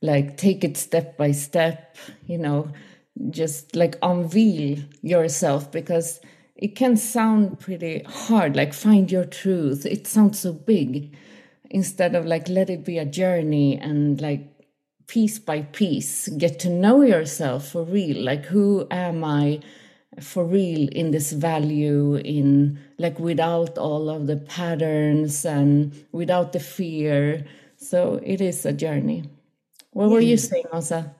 like 0.00 0.36
take 0.36 0.62
it 0.62 0.76
step 0.76 1.16
by 1.16 1.32
step. 1.32 1.96
You 2.28 2.38
know, 2.38 2.70
just 3.30 3.74
like 3.76 3.96
unveil 4.02 4.78
yourself 5.02 5.70
because 5.72 6.20
it 6.54 6.74
can 6.76 6.96
sound 6.96 7.60
pretty 7.60 8.02
hard. 8.04 8.56
Like 8.56 8.72
find 8.74 9.10
your 9.10 9.24
truth. 9.24 9.84
It 9.86 10.06
sounds 10.06 10.38
so 10.40 10.52
big, 10.52 11.14
instead 11.70 12.14
of 12.14 12.26
like 12.26 12.48
let 12.48 12.70
it 12.70 12.84
be 12.84 12.98
a 12.98 13.04
journey 13.04 13.76
and 13.78 14.20
like 14.20 14.48
piece 15.06 15.38
by 15.38 15.62
piece 15.62 16.28
get 16.28 16.58
to 16.60 16.68
know 16.68 17.02
yourself 17.02 17.68
for 17.68 17.84
real. 17.84 18.22
Like 18.24 18.46
who 18.46 18.86
am 18.90 19.24
I? 19.24 19.60
for 20.20 20.44
real 20.44 20.88
in 20.92 21.10
this 21.10 21.32
value 21.32 22.16
in 22.16 22.78
like 22.98 23.18
without 23.18 23.76
all 23.76 24.08
of 24.08 24.26
the 24.26 24.36
patterns 24.36 25.44
and 25.44 25.92
without 26.12 26.52
the 26.52 26.60
fear 26.60 27.44
so 27.76 28.18
it 28.22 28.40
is 28.40 28.64
a 28.64 28.72
journey 28.72 29.24
what 29.90 30.10
were 30.10 30.20
you 30.20 30.36
saying 30.36 30.64
Åsa? 30.72 31.10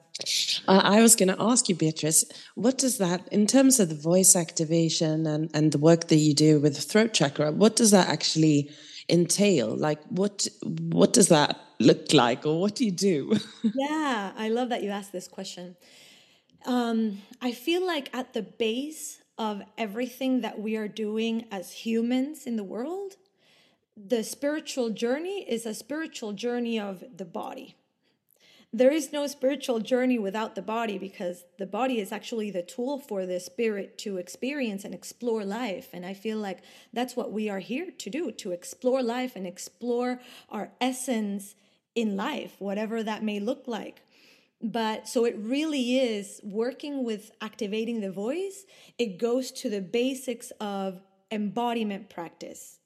Uh, 0.68 0.80
I 0.82 1.00
was 1.00 1.16
going 1.16 1.28
to 1.28 1.36
ask 1.40 1.68
you, 1.68 1.74
Beatriz, 1.74 2.24
what 2.54 2.78
does 2.78 2.98
that, 2.98 3.28
in 3.32 3.46
terms 3.46 3.78
of 3.80 3.88
the 3.88 3.94
voice 3.94 4.34
activation 4.34 5.26
and, 5.26 5.50
and 5.54 5.72
the 5.72 5.78
work 5.78 6.08
that 6.08 6.16
you 6.16 6.34
do 6.34 6.60
with 6.60 6.76
throat 6.78 7.12
chakra, 7.12 7.52
what 7.52 7.76
does 7.76 7.90
that 7.92 8.08
actually 8.08 8.70
entail? 9.08 9.76
Like, 9.76 10.02
what 10.08 10.48
what 10.62 11.12
does 11.12 11.28
that 11.28 11.58
look 11.78 12.12
like, 12.12 12.46
or 12.46 12.60
what 12.60 12.74
do 12.74 12.84
you 12.84 12.90
do? 12.90 13.38
yeah, 13.62 14.32
I 14.36 14.48
love 14.48 14.70
that 14.70 14.82
you 14.82 14.90
asked 14.90 15.12
this 15.12 15.28
question. 15.28 15.76
Um, 16.64 17.22
I 17.40 17.52
feel 17.52 17.86
like 17.86 18.14
at 18.14 18.32
the 18.32 18.42
base 18.42 19.22
of 19.38 19.62
everything 19.76 20.40
that 20.40 20.58
we 20.58 20.76
are 20.76 20.88
doing 20.88 21.46
as 21.52 21.70
humans 21.70 22.46
in 22.46 22.56
the 22.56 22.64
world, 22.64 23.16
the 23.96 24.24
spiritual 24.24 24.90
journey 24.90 25.44
is 25.48 25.66
a 25.66 25.74
spiritual 25.74 26.32
journey 26.32 26.80
of 26.80 27.04
the 27.16 27.24
body. 27.24 27.76
There 28.76 28.92
is 28.92 29.10
no 29.10 29.26
spiritual 29.26 29.80
journey 29.80 30.18
without 30.18 30.54
the 30.54 30.60
body 30.60 30.98
because 30.98 31.44
the 31.56 31.64
body 31.64 31.98
is 31.98 32.12
actually 32.12 32.50
the 32.50 32.60
tool 32.60 32.98
for 32.98 33.24
the 33.24 33.40
spirit 33.40 33.96
to 34.00 34.18
experience 34.18 34.84
and 34.84 34.92
explore 34.92 35.46
life. 35.46 35.88
And 35.94 36.04
I 36.04 36.12
feel 36.12 36.36
like 36.36 36.58
that's 36.92 37.16
what 37.16 37.32
we 37.32 37.48
are 37.48 37.60
here 37.60 37.90
to 37.90 38.10
do 38.10 38.30
to 38.32 38.52
explore 38.52 39.02
life 39.02 39.34
and 39.34 39.46
explore 39.46 40.20
our 40.50 40.72
essence 40.78 41.54
in 41.94 42.18
life, 42.18 42.56
whatever 42.58 43.02
that 43.02 43.24
may 43.24 43.40
look 43.40 43.66
like. 43.66 44.02
But 44.60 45.08
so 45.08 45.24
it 45.24 45.36
really 45.38 45.96
is 45.96 46.42
working 46.44 47.02
with 47.02 47.30
activating 47.40 48.02
the 48.02 48.12
voice, 48.12 48.66
it 48.98 49.16
goes 49.16 49.50
to 49.52 49.70
the 49.70 49.80
basics 49.80 50.52
of 50.60 51.00
embodiment 51.30 52.10
practice. 52.10 52.78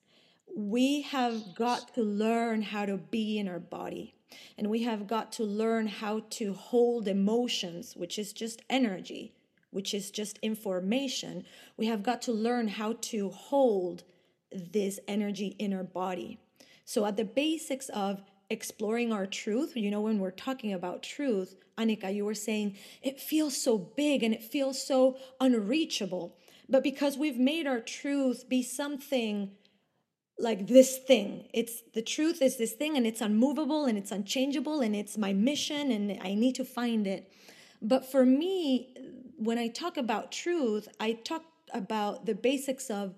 We 0.56 1.02
have 1.02 1.56
got 1.56 1.92
to 1.96 2.02
learn 2.02 2.62
how 2.62 2.86
to 2.86 2.96
be 2.96 3.40
in 3.40 3.48
our 3.48 3.58
body. 3.58 4.14
And 4.56 4.68
we 4.68 4.82
have 4.82 5.06
got 5.06 5.32
to 5.32 5.44
learn 5.44 5.86
how 5.86 6.22
to 6.30 6.52
hold 6.52 7.08
emotions, 7.08 7.96
which 7.96 8.18
is 8.18 8.32
just 8.32 8.62
energy, 8.68 9.32
which 9.70 9.94
is 9.94 10.10
just 10.10 10.38
information. 10.38 11.44
We 11.76 11.86
have 11.86 12.02
got 12.02 12.22
to 12.22 12.32
learn 12.32 12.68
how 12.68 12.94
to 13.00 13.30
hold 13.30 14.04
this 14.52 14.98
energy 15.06 15.56
in 15.58 15.72
our 15.72 15.84
body. 15.84 16.38
So, 16.84 17.06
at 17.06 17.16
the 17.16 17.24
basics 17.24 17.88
of 17.90 18.22
exploring 18.50 19.12
our 19.12 19.26
truth, 19.26 19.76
you 19.76 19.90
know, 19.90 20.00
when 20.00 20.18
we're 20.18 20.32
talking 20.32 20.72
about 20.72 21.02
truth, 21.02 21.54
Annika, 21.78 22.12
you 22.14 22.24
were 22.24 22.34
saying 22.34 22.76
it 23.00 23.20
feels 23.20 23.56
so 23.56 23.78
big 23.78 24.22
and 24.22 24.34
it 24.34 24.42
feels 24.42 24.84
so 24.84 25.16
unreachable. 25.40 26.36
But 26.68 26.82
because 26.82 27.16
we've 27.16 27.38
made 27.38 27.66
our 27.66 27.80
truth 27.80 28.48
be 28.48 28.62
something 28.62 29.52
like 30.40 30.66
this 30.66 30.98
thing, 30.98 31.48
it's 31.52 31.82
the 31.94 32.02
truth 32.02 32.42
is 32.42 32.56
this 32.56 32.72
thing 32.72 32.96
and 32.96 33.06
it's 33.06 33.20
unmovable 33.20 33.84
and 33.84 33.98
it's 33.98 34.10
unchangeable 34.10 34.80
and 34.80 34.96
it's 34.96 35.18
my 35.18 35.32
mission 35.32 35.90
and 35.90 36.18
I 36.22 36.34
need 36.34 36.54
to 36.56 36.64
find 36.64 37.06
it. 37.06 37.32
But 37.82 38.10
for 38.10 38.24
me, 38.24 38.94
when 39.36 39.58
I 39.58 39.68
talk 39.68 39.96
about 39.96 40.32
truth, 40.32 40.88
I 40.98 41.12
talk 41.12 41.44
about 41.72 42.26
the 42.26 42.34
basics 42.34 42.90
of 42.90 43.14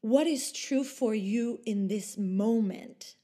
what 0.00 0.26
is 0.26 0.52
true 0.52 0.84
for 0.84 1.14
you 1.14 1.60
in 1.64 1.88
this 1.88 2.16
moment 2.18 3.16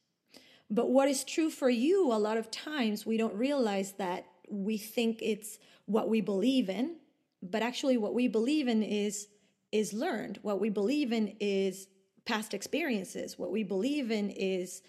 but 0.72 0.88
what 0.88 1.06
is 1.06 1.22
true 1.22 1.50
for 1.50 1.68
you, 1.68 2.10
a 2.10 2.14
lot 2.14 2.38
of 2.38 2.50
times 2.50 3.04
we 3.04 3.18
don't 3.18 3.34
realize 3.34 3.92
that 3.98 4.24
we 4.48 4.78
think 4.78 5.18
it's 5.20 5.58
what 5.84 6.08
we 6.08 6.22
believe 6.22 6.70
in, 6.70 6.96
but 7.42 7.60
actually 7.60 7.98
what 7.98 8.14
we 8.14 8.26
believe 8.26 8.68
in 8.68 8.82
is 8.82 9.28
is 9.70 9.92
learned. 9.92 10.38
What 10.40 10.60
we 10.60 10.70
believe 10.70 11.12
in 11.12 11.36
is 11.40 11.88
past 12.24 12.54
experiences. 12.54 13.38
What 13.38 13.50
we 13.50 13.62
believe 13.62 14.10
in 14.10 14.30
is 14.30 14.82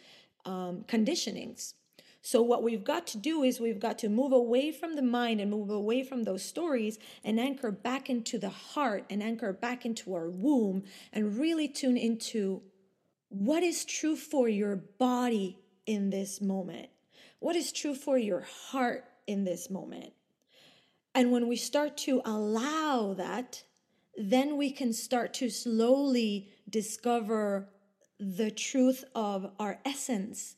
um, 0.45 0.85
conditionings. 0.87 1.73
So, 2.25 2.41
what 2.41 2.63
we've 2.63 2.85
got 2.85 3.05
to 3.07 3.17
do 3.17 3.43
is 3.43 3.59
we've 3.59 3.81
got 3.81 3.99
to 3.99 4.09
move 4.09 4.31
away 4.31 4.71
from 4.71 4.95
the 4.95 5.01
mind 5.01 5.41
and 5.41 5.51
move 5.51 5.69
away 5.69 6.03
from 6.03 6.23
those 6.23 6.43
stories 6.43 6.97
and 7.23 7.37
anchor 7.37 7.69
back 7.69 8.09
into 8.09 8.37
the 8.37 8.49
heart 8.49 9.05
and 9.09 9.21
anchor 9.21 9.51
back 9.51 9.85
into 9.85 10.13
our 10.13 10.29
womb 10.29 10.83
and 11.11 11.37
really 11.37 11.67
tune 11.67 11.97
into 11.97 12.61
what 13.27 13.61
is 13.61 13.83
true 13.83 14.15
for 14.15 14.47
your 14.47 14.77
body 14.77 15.59
in 15.85 16.11
this 16.11 16.39
moment? 16.39 16.87
What 17.39 17.57
is 17.57 17.73
true 17.73 17.93
for 17.93 18.17
your 18.17 18.45
heart 18.69 19.03
in 19.27 19.43
this 19.43 19.69
moment? 19.69 20.13
And 21.13 21.31
when 21.31 21.47
we 21.47 21.57
start 21.57 21.97
to 21.97 22.21
allow 22.23 23.15
that, 23.15 23.63
then 24.15 24.57
we 24.57 24.71
can 24.71 24.93
start 24.93 25.33
to 25.35 25.49
slowly 25.49 26.49
discover 26.69 27.69
the 28.19 28.51
truth 28.51 29.03
of 29.15 29.51
our 29.59 29.79
essence, 29.85 30.55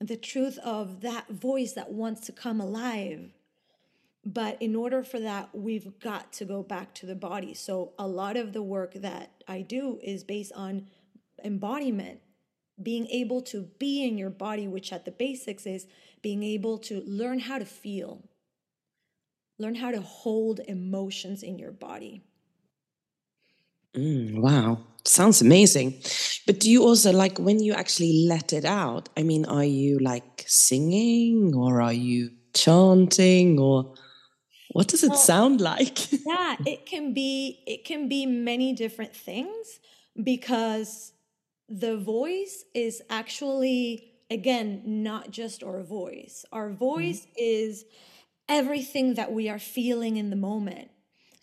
the 0.00 0.16
truth 0.16 0.58
of 0.58 1.00
that 1.00 1.28
voice 1.28 1.72
that 1.72 1.92
wants 1.92 2.26
to 2.26 2.32
come 2.32 2.60
alive. 2.60 3.32
But 4.24 4.60
in 4.60 4.74
order 4.74 5.02
for 5.02 5.20
that, 5.20 5.50
we've 5.52 5.98
got 5.98 6.32
to 6.34 6.44
go 6.44 6.62
back 6.62 6.94
to 6.94 7.06
the 7.06 7.14
body. 7.14 7.54
So, 7.54 7.92
a 7.98 8.06
lot 8.06 8.36
of 8.36 8.52
the 8.52 8.62
work 8.62 8.94
that 8.94 9.30
I 9.46 9.60
do 9.60 9.98
is 10.02 10.24
based 10.24 10.52
on 10.54 10.86
embodiment 11.42 12.20
being 12.82 13.06
able 13.08 13.40
to 13.42 13.68
be 13.78 14.04
in 14.04 14.18
your 14.18 14.30
body, 14.30 14.66
which 14.66 14.92
at 14.92 15.04
the 15.04 15.10
basics 15.10 15.66
is 15.66 15.86
being 16.22 16.42
able 16.42 16.78
to 16.78 17.02
learn 17.06 17.38
how 17.38 17.58
to 17.58 17.64
feel, 17.64 18.22
learn 19.58 19.76
how 19.76 19.90
to 19.90 20.00
hold 20.00 20.60
emotions 20.66 21.42
in 21.42 21.58
your 21.58 21.70
body. 21.70 22.24
Mm, 23.96 24.40
wow, 24.40 24.78
sounds 25.04 25.40
amazing. 25.40 26.00
But 26.46 26.60
do 26.60 26.70
you 26.70 26.82
also 26.82 27.12
like 27.12 27.38
when 27.38 27.60
you 27.60 27.72
actually 27.72 28.26
let 28.28 28.52
it 28.52 28.64
out? 28.64 29.08
I 29.16 29.22
mean, 29.22 29.44
are 29.44 29.64
you 29.64 29.98
like 30.00 30.44
singing 30.46 31.52
or 31.54 31.80
are 31.80 31.92
you 31.92 32.30
chanting 32.54 33.58
or 33.58 33.94
what 34.72 34.88
does 34.88 35.04
it 35.04 35.10
well, 35.10 35.18
sound 35.18 35.60
like? 35.60 36.12
yeah, 36.26 36.56
it 36.66 36.86
can 36.86 37.14
be 37.14 37.62
it 37.66 37.84
can 37.84 38.08
be 38.08 38.26
many 38.26 38.72
different 38.72 39.14
things 39.14 39.80
because 40.22 41.12
the 41.68 41.96
voice 41.96 42.64
is 42.74 43.02
actually 43.08 44.12
again 44.30 44.82
not 44.84 45.30
just 45.30 45.62
our 45.62 45.82
voice 45.82 46.44
our 46.52 46.70
voice 46.70 47.20
mm-hmm. 47.20 47.32
is 47.38 47.84
everything 48.48 49.14
that 49.14 49.32
we 49.32 49.48
are 49.48 49.58
feeling 49.58 50.16
in 50.16 50.30
the 50.30 50.36
moment 50.36 50.90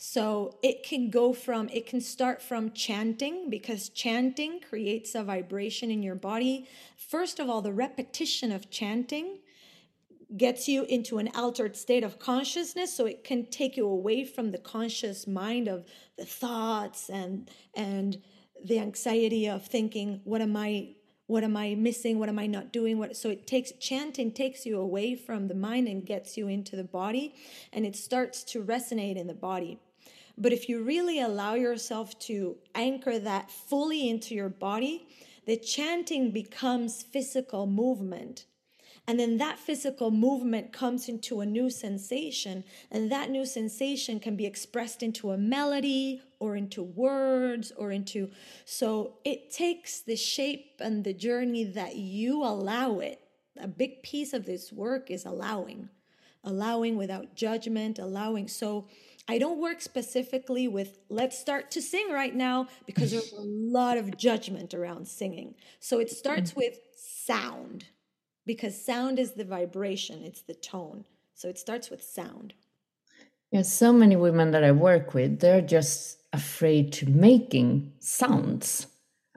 so 0.03 0.57
it 0.63 0.81
can 0.81 1.11
go 1.11 1.31
from 1.31 1.69
it 1.69 1.85
can 1.85 2.01
start 2.01 2.41
from 2.41 2.71
chanting 2.71 3.51
because 3.51 3.87
chanting 3.89 4.59
creates 4.59 5.13
a 5.13 5.23
vibration 5.23 5.91
in 5.91 6.01
your 6.01 6.15
body. 6.15 6.67
First 6.97 7.39
of 7.39 7.51
all 7.51 7.61
the 7.61 7.71
repetition 7.71 8.51
of 8.51 8.71
chanting 8.71 9.37
gets 10.35 10.67
you 10.67 10.85
into 10.85 11.19
an 11.19 11.29
altered 11.35 11.77
state 11.77 12.03
of 12.03 12.17
consciousness 12.17 12.91
so 12.91 13.05
it 13.05 13.23
can 13.23 13.45
take 13.45 13.77
you 13.77 13.85
away 13.85 14.25
from 14.25 14.49
the 14.49 14.57
conscious 14.57 15.27
mind 15.27 15.67
of 15.67 15.85
the 16.17 16.25
thoughts 16.25 17.07
and 17.07 17.47
and 17.75 18.23
the 18.65 18.79
anxiety 18.79 19.47
of 19.47 19.67
thinking 19.67 20.19
what 20.23 20.41
am 20.41 20.57
i 20.57 20.95
what 21.27 21.43
am 21.43 21.55
i 21.55 21.75
missing? 21.75 22.17
What 22.17 22.27
am 22.27 22.39
i 22.39 22.47
not 22.47 22.73
doing? 22.73 22.97
What 22.97 23.15
so 23.15 23.29
it 23.29 23.45
takes 23.45 23.71
chanting 23.73 24.31
takes 24.31 24.65
you 24.65 24.79
away 24.79 25.13
from 25.13 25.47
the 25.47 25.53
mind 25.53 25.87
and 25.87 26.03
gets 26.03 26.37
you 26.37 26.47
into 26.47 26.75
the 26.75 26.83
body 26.83 27.35
and 27.71 27.85
it 27.85 27.95
starts 27.95 28.43
to 28.45 28.63
resonate 28.63 29.15
in 29.15 29.27
the 29.27 29.35
body 29.35 29.77
but 30.41 30.51
if 30.51 30.67
you 30.67 30.83
really 30.83 31.21
allow 31.21 31.53
yourself 31.53 32.17
to 32.19 32.57
anchor 32.75 33.19
that 33.19 33.49
fully 33.49 34.09
into 34.09 34.33
your 34.33 34.49
body 34.49 35.07
the 35.45 35.57
chanting 35.57 36.31
becomes 36.31 37.01
physical 37.01 37.65
movement 37.65 38.45
and 39.07 39.19
then 39.19 39.37
that 39.37 39.59
physical 39.59 40.11
movement 40.11 40.71
comes 40.71 41.09
into 41.09 41.41
a 41.41 41.45
new 41.45 41.69
sensation. 41.69 42.63
And 42.91 43.11
that 43.11 43.29
new 43.29 43.45
sensation 43.45 44.19
can 44.19 44.35
be 44.35 44.45
expressed 44.45 45.01
into 45.01 45.31
a 45.31 45.37
melody 45.37 46.21
or 46.39 46.55
into 46.55 46.83
words 46.83 47.71
or 47.75 47.91
into. 47.91 48.29
So 48.65 49.15
it 49.25 49.51
takes 49.51 50.01
the 50.01 50.15
shape 50.15 50.75
and 50.79 51.03
the 51.03 51.13
journey 51.13 51.63
that 51.63 51.95
you 51.95 52.43
allow 52.43 52.99
it. 52.99 53.19
A 53.59 53.67
big 53.67 54.03
piece 54.03 54.33
of 54.33 54.45
this 54.45 54.71
work 54.71 55.11
is 55.11 55.25
allowing, 55.25 55.89
allowing 56.43 56.95
without 56.95 57.35
judgment, 57.35 57.99
allowing. 57.99 58.47
So 58.47 58.87
I 59.31 59.37
don't 59.37 59.61
work 59.61 59.79
specifically 59.79 60.67
with 60.67 60.99
let's 61.07 61.39
start 61.39 61.71
to 61.71 61.81
sing 61.81 62.11
right 62.11 62.35
now 62.35 62.67
because 62.85 63.11
there's 63.11 63.31
a 63.31 63.39
lot 63.39 63.97
of 63.97 64.17
judgment 64.17 64.73
around 64.73 65.07
singing. 65.07 65.55
So 65.79 65.99
it 65.99 66.09
starts 66.11 66.51
mm-hmm. 66.51 66.59
with 66.59 66.79
sound 66.97 67.85
because 68.45 68.83
sound 68.83 69.19
is 69.19 69.31
the 69.31 69.45
vibration, 69.45 70.25
it's 70.25 70.41
the 70.41 70.53
tone. 70.53 71.05
So 71.33 71.47
it 71.47 71.57
starts 71.57 71.89
with 71.89 72.03
sound. 72.03 72.55
Yeah, 73.51 73.61
so 73.61 73.93
many 73.93 74.17
women 74.17 74.51
that 74.51 74.65
I 74.65 74.73
work 74.73 75.13
with, 75.13 75.39
they're 75.39 75.61
just 75.61 76.17
afraid 76.33 76.91
to 76.93 77.09
making 77.09 77.93
sounds. 77.99 78.87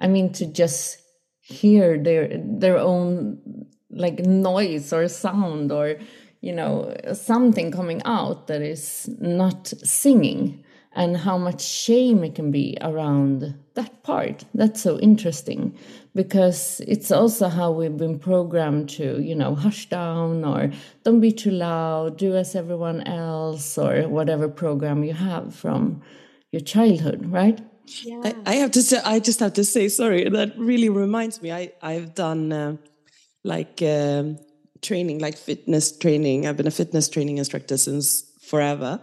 I 0.01 0.09
mean, 0.09 0.33
to 0.33 0.45
just 0.45 1.01
hear 1.41 2.03
their 2.03 2.43
their 2.43 2.79
own 2.79 3.69
like 3.91 4.19
noise 4.19 4.93
or 4.93 5.07
sound 5.07 5.71
or 5.71 5.99
you 6.45 6.53
know 6.53 6.95
something 7.15 7.73
coming 7.73 8.03
out 8.05 8.47
that 8.49 8.63
is 8.63 9.09
not 9.19 9.73
singing 9.83 10.63
and 10.95 11.17
how 11.17 11.37
much 11.39 11.61
shame 11.61 12.23
it 12.23 12.35
can 12.35 12.51
be 12.51 12.77
around 12.81 13.55
that 13.75 14.03
part. 14.03 14.45
That's 14.55 14.81
so 14.81 14.99
interesting 15.01 15.77
because 16.15 16.81
it's 16.87 17.11
also 17.11 17.49
how 17.49 17.73
we've 17.73 17.97
been 17.97 18.19
programmed 18.19 18.91
to, 18.91 19.21
you 19.21 19.35
know, 19.35 19.55
hush 19.55 19.89
down 19.89 20.45
or 20.45 20.71
don't 21.03 21.21
be 21.21 21.33
too 21.33 21.51
loud, 21.51 22.17
do 22.17 22.37
as 22.37 22.55
everyone 22.55 23.01
else, 23.03 23.77
or 23.77 24.09
whatever 24.09 24.49
program 24.49 25.03
you 25.03 25.15
have 25.15 25.55
from 25.55 26.03
your 26.53 26.61
childhood, 26.61 27.27
right? 27.27 27.61
Yeah. 28.03 28.21
I, 28.25 28.35
I 28.47 28.55
have 28.57 28.71
to 28.73 28.83
say, 28.83 29.01
I 29.05 29.19
just 29.19 29.41
have 29.41 29.55
to 29.55 29.65
say, 29.65 29.89
sorry, 29.89 30.29
that 30.29 30.57
really 30.57 30.89
reminds 30.89 31.43
me. 31.43 31.51
I, 31.51 31.73
I've 31.83 32.15
done 32.15 32.53
uh, 32.53 32.77
like 33.43 33.83
um, 33.83 34.39
training, 34.85 35.19
like 35.19 35.37
fitness 35.37 35.97
training. 35.97 36.47
I've 36.47 36.57
been 36.57 36.69
a 36.69 36.71
fitness 36.83 37.09
training 37.09 37.39
instructor 37.39 37.77
since 37.77 38.23
forever. 38.45 39.01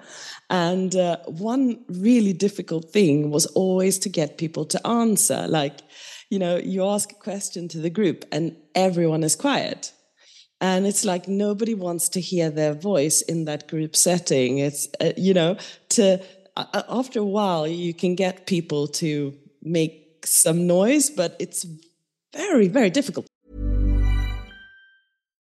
And 0.50 0.96
uh, 0.96 1.18
one 1.26 1.84
really 1.90 2.34
difficult 2.34 2.92
thing 2.92 3.32
was 3.32 3.46
always 3.48 4.00
to 4.00 4.10
get 4.10 4.38
people 4.38 4.66
to 4.66 4.88
answer. 4.88 5.48
Like, 5.48 5.80
you 6.30 6.40
know, 6.40 6.58
you 6.58 6.86
ask 6.86 7.12
a 7.12 7.16
question 7.16 7.68
to 7.70 7.80
the 7.80 7.90
group 7.90 8.26
and 8.32 8.56
everyone 8.76 9.24
is 9.24 9.36
quiet. 9.36 9.92
And 10.62 10.86
it's 10.86 11.04
like 11.04 11.28
nobody 11.28 11.74
wants 11.74 12.10
to 12.10 12.22
hear 12.22 12.52
their 12.52 12.74
voice 12.74 13.24
in 13.24 13.46
that 13.46 13.68
group 13.68 13.96
setting. 13.96 14.60
It's, 14.60 14.88
uh, 15.02 15.14
you 15.18 15.34
know, 15.34 15.58
to, 15.90 16.24
uh, 16.56 16.84
after 16.88 17.20
a 17.20 17.26
while, 17.26 17.68
you 17.68 17.94
can 17.94 18.16
get 18.16 18.46
people 18.46 18.88
to 18.88 19.34
make 19.64 20.26
some 20.26 20.68
noise, 20.68 21.10
but 21.10 21.36
it's 21.40 21.66
very, 22.34 22.68
very 22.68 22.92
difficult. 22.92 23.26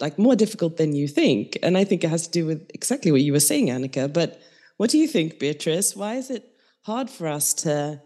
Like 0.00 0.18
more 0.18 0.36
difficult 0.36 0.76
than 0.76 0.94
you 0.94 1.06
think, 1.06 1.58
and 1.62 1.76
I 1.76 1.84
think 1.84 2.04
it 2.04 2.08
has 2.08 2.26
to 2.26 2.30
do 2.30 2.46
with 2.46 2.70
exactly 2.72 3.12
what 3.12 3.20
you 3.20 3.32
were 3.32 3.40
saying, 3.40 3.68
Annika, 3.68 4.10
but 4.12 4.40
what 4.76 4.90
do 4.90 4.98
you 4.98 5.06
think, 5.06 5.38
Beatriz? 5.38 5.94
Why 5.94 6.14
is 6.14 6.30
it 6.30 6.50
hard 6.84 7.10
for 7.10 7.26
us 7.26 7.52
to 7.54 8.00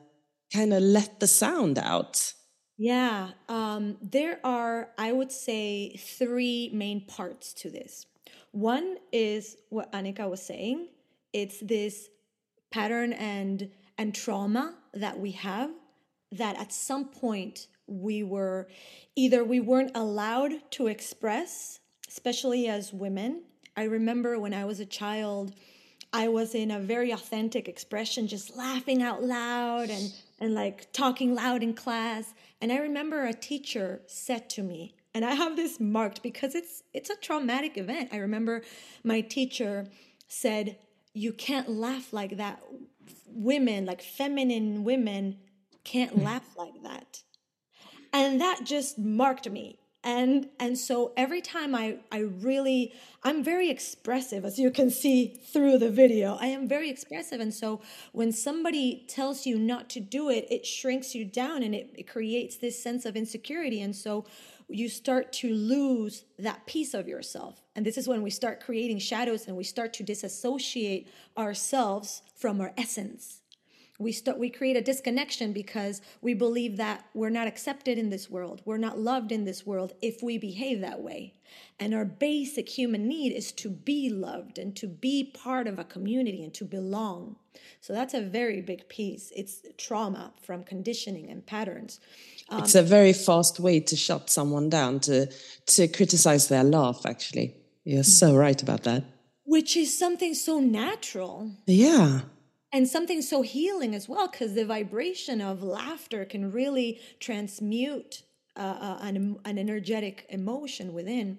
kind 0.53 0.73
of 0.73 0.83
let 0.83 1.21
the 1.21 1.27
sound 1.27 1.79
out? 1.79 2.33
Yeah, 2.77 3.31
um, 3.49 3.97
there 4.03 4.41
are, 4.43 4.89
I 4.99 5.13
would 5.13 5.31
say, 5.31 5.97
three 5.97 6.71
main 6.73 7.07
parts 7.07 7.53
to 7.55 7.71
this. 7.71 8.07
One 8.51 8.97
is 9.13 9.57
what 9.71 9.93
Annika 9.93 10.29
was 10.29 10.43
saying. 10.43 10.89
It's 11.33 11.61
this 11.61 12.09
pattern 12.73 13.13
and 13.13 13.71
and 13.97 14.13
trauma 14.13 14.75
that 14.93 15.19
we 15.19 15.31
have 15.31 15.71
that 16.33 16.59
at 16.59 16.73
some 16.73 17.05
point 17.05 17.69
we 17.87 18.23
were 18.23 18.67
either 19.15 19.45
we 19.45 19.61
weren't 19.61 19.93
allowed 19.95 20.53
to 20.73 20.89
express 20.89 21.79
especially 22.14 22.68
as 22.68 22.92
women 22.92 23.42
i 23.77 23.85
remember 23.85 24.38
when 24.38 24.55
i 24.55 24.64
was 24.64 24.81
a 24.81 24.87
child 24.87 25.53
i 26.12 26.27
was 26.29 26.55
in 26.55 26.70
a 26.70 26.79
very 26.79 27.11
authentic 27.11 27.68
expression 27.68 28.27
just 28.27 28.57
laughing 28.57 29.03
out 29.03 29.22
loud 29.22 29.90
and 29.90 30.12
and 30.40 30.55
like 30.55 30.90
talking 30.92 31.35
loud 31.35 31.62
in 31.62 31.74
class 31.74 32.35
and 32.61 32.72
i 32.72 32.79
remember 32.79 33.24
a 33.24 33.35
teacher 33.35 34.00
said 34.07 34.48
to 34.48 34.62
me 34.62 34.94
and 35.12 35.24
i 35.24 35.35
have 35.35 35.57
this 35.57 35.79
marked 35.79 36.22
because 36.22 36.55
it's 36.55 36.83
it's 36.92 37.11
a 37.11 37.16
traumatic 37.16 37.77
event 37.77 38.09
i 38.12 38.16
remember 38.16 38.62
my 39.03 39.20
teacher 39.20 39.87
said 40.29 40.77
you 41.14 41.33
can't 41.33 41.70
laugh 41.70 42.12
like 42.12 42.37
that. 42.37 42.61
Women, 43.27 43.87
like 43.87 44.03
feminine 44.03 44.85
women, 44.85 45.38
can't 45.85 46.22
laugh 46.22 46.57
like 46.59 46.83
that. 46.83 47.22
And 48.12 48.40
that 48.40 48.62
just 48.64 48.98
marked 48.98 49.48
me. 49.48 49.79
And 50.05 50.51
and 50.61 50.77
so 50.77 51.12
every 51.17 51.40
time 51.40 51.75
I 51.75 51.97
I 52.12 52.19
really 52.19 52.93
I'm 53.23 53.43
very 53.43 53.71
expressive 53.71 54.45
as 54.45 54.59
you 54.59 54.71
can 54.71 54.90
see 54.90 55.29
through 55.29 55.79
the 55.79 55.90
video. 55.90 56.37
I 56.38 56.49
am 56.49 56.69
very 56.69 56.90
expressive 56.90 57.40
and 57.40 57.53
so 57.53 57.81
when 58.12 58.31
somebody 58.31 59.07
tells 59.09 59.47
you 59.47 59.59
not 59.59 59.88
to 59.90 60.01
do 60.01 60.29
it, 60.29 60.47
it 60.51 60.67
shrinks 60.67 61.14
you 61.14 61.25
down 61.25 61.62
and 61.62 61.75
it, 61.75 61.95
it 61.97 62.07
creates 62.07 62.57
this 62.57 62.81
sense 62.81 63.07
of 63.07 63.17
insecurity 63.17 63.81
and 63.81 63.97
so 63.97 64.27
you 64.69 64.88
start 64.88 65.33
to 65.33 65.55
lose 65.55 66.25
that 66.38 66.67
piece 66.67 66.95
of 66.95 67.09
yourself. 67.09 67.62
And 67.75 67.85
this 67.85 67.97
is 67.97 68.07
when 68.07 68.23
we 68.23 68.31
start 68.31 68.62
creating 68.62 68.99
shadows 68.99 69.47
and 69.47 69.57
we 69.57 69.64
start 69.64 69.93
to 69.95 70.03
disassociate 70.03 71.09
ourselves 71.37 72.23
from 72.37 72.61
our 72.61 72.73
essence. 72.77 73.40
We 73.99 74.11
start 74.11 74.39
we 74.39 74.51
create 74.51 74.77
a 74.77 74.81
disconnection 74.81 75.53
because 75.53 76.03
we 76.21 76.35
believe 76.35 76.77
that 76.79 77.07
we're 77.15 77.31
not 77.31 77.47
accepted 77.47 77.97
in 77.97 78.11
this 78.11 78.29
world. 78.29 78.61
We're 78.65 78.77
not 78.77 78.99
loved 78.99 79.31
in 79.31 79.45
this 79.45 79.65
world 79.65 79.93
if 80.03 80.23
we 80.23 80.37
behave 80.37 80.81
that 80.81 81.01
way. 81.01 81.35
And 81.79 81.95
our 81.95 82.05
basic 82.05 82.69
human 82.69 83.07
need 83.07 83.33
is 83.33 83.53
to 83.53 83.71
be 83.71 84.11
loved 84.11 84.59
and 84.59 84.75
to 84.77 84.89
be 84.89 85.25
part 85.25 85.69
of 85.69 85.79
a 85.79 85.85
community 85.85 86.43
and 86.43 86.53
to 86.55 86.65
belong. 86.65 87.37
So 87.81 87.93
that's 87.93 88.15
a 88.15 88.21
very 88.21 88.61
big 88.61 88.89
piece. 88.89 89.33
It's 89.37 89.63
trauma 89.79 90.33
from 90.43 90.65
conditioning 90.65 91.31
and 91.31 91.47
patterns. 91.47 92.01
Um, 92.49 92.63
it's 92.63 92.75
a 92.75 92.83
very 92.83 93.13
fast 93.13 93.61
way 93.61 93.79
to 93.79 93.95
shut 93.95 94.29
someone 94.29 94.69
down 94.71 95.01
to 95.01 95.31
to 95.67 95.89
criticize 95.89 96.49
their 96.49 96.65
laugh 96.65 97.07
actually. 97.07 97.55
You're 97.85 98.03
so 98.03 98.35
right 98.35 98.61
about 98.61 98.83
that. 98.85 99.05
Which 99.45 99.77
is 99.77 99.97
something 99.97 100.35
so 100.35 100.59
natural. 100.59 101.53
Yeah 101.67 102.23
and 102.75 102.89
something 102.89 103.23
so 103.23 103.43
healing 103.43 103.95
as 103.95 104.09
well 104.09 104.27
because 104.27 104.55
the 104.55 104.67
vibration 104.67 105.41
of 105.41 105.63
laughter 105.63 106.25
can 106.25 106.51
really 106.51 107.01
transmute 107.21 108.25
uh, 108.57 108.77
uh, 108.81 108.99
an, 109.01 109.39
an 109.45 109.59
energetic 109.59 110.27
emotion 110.29 110.93
within. 110.93 111.39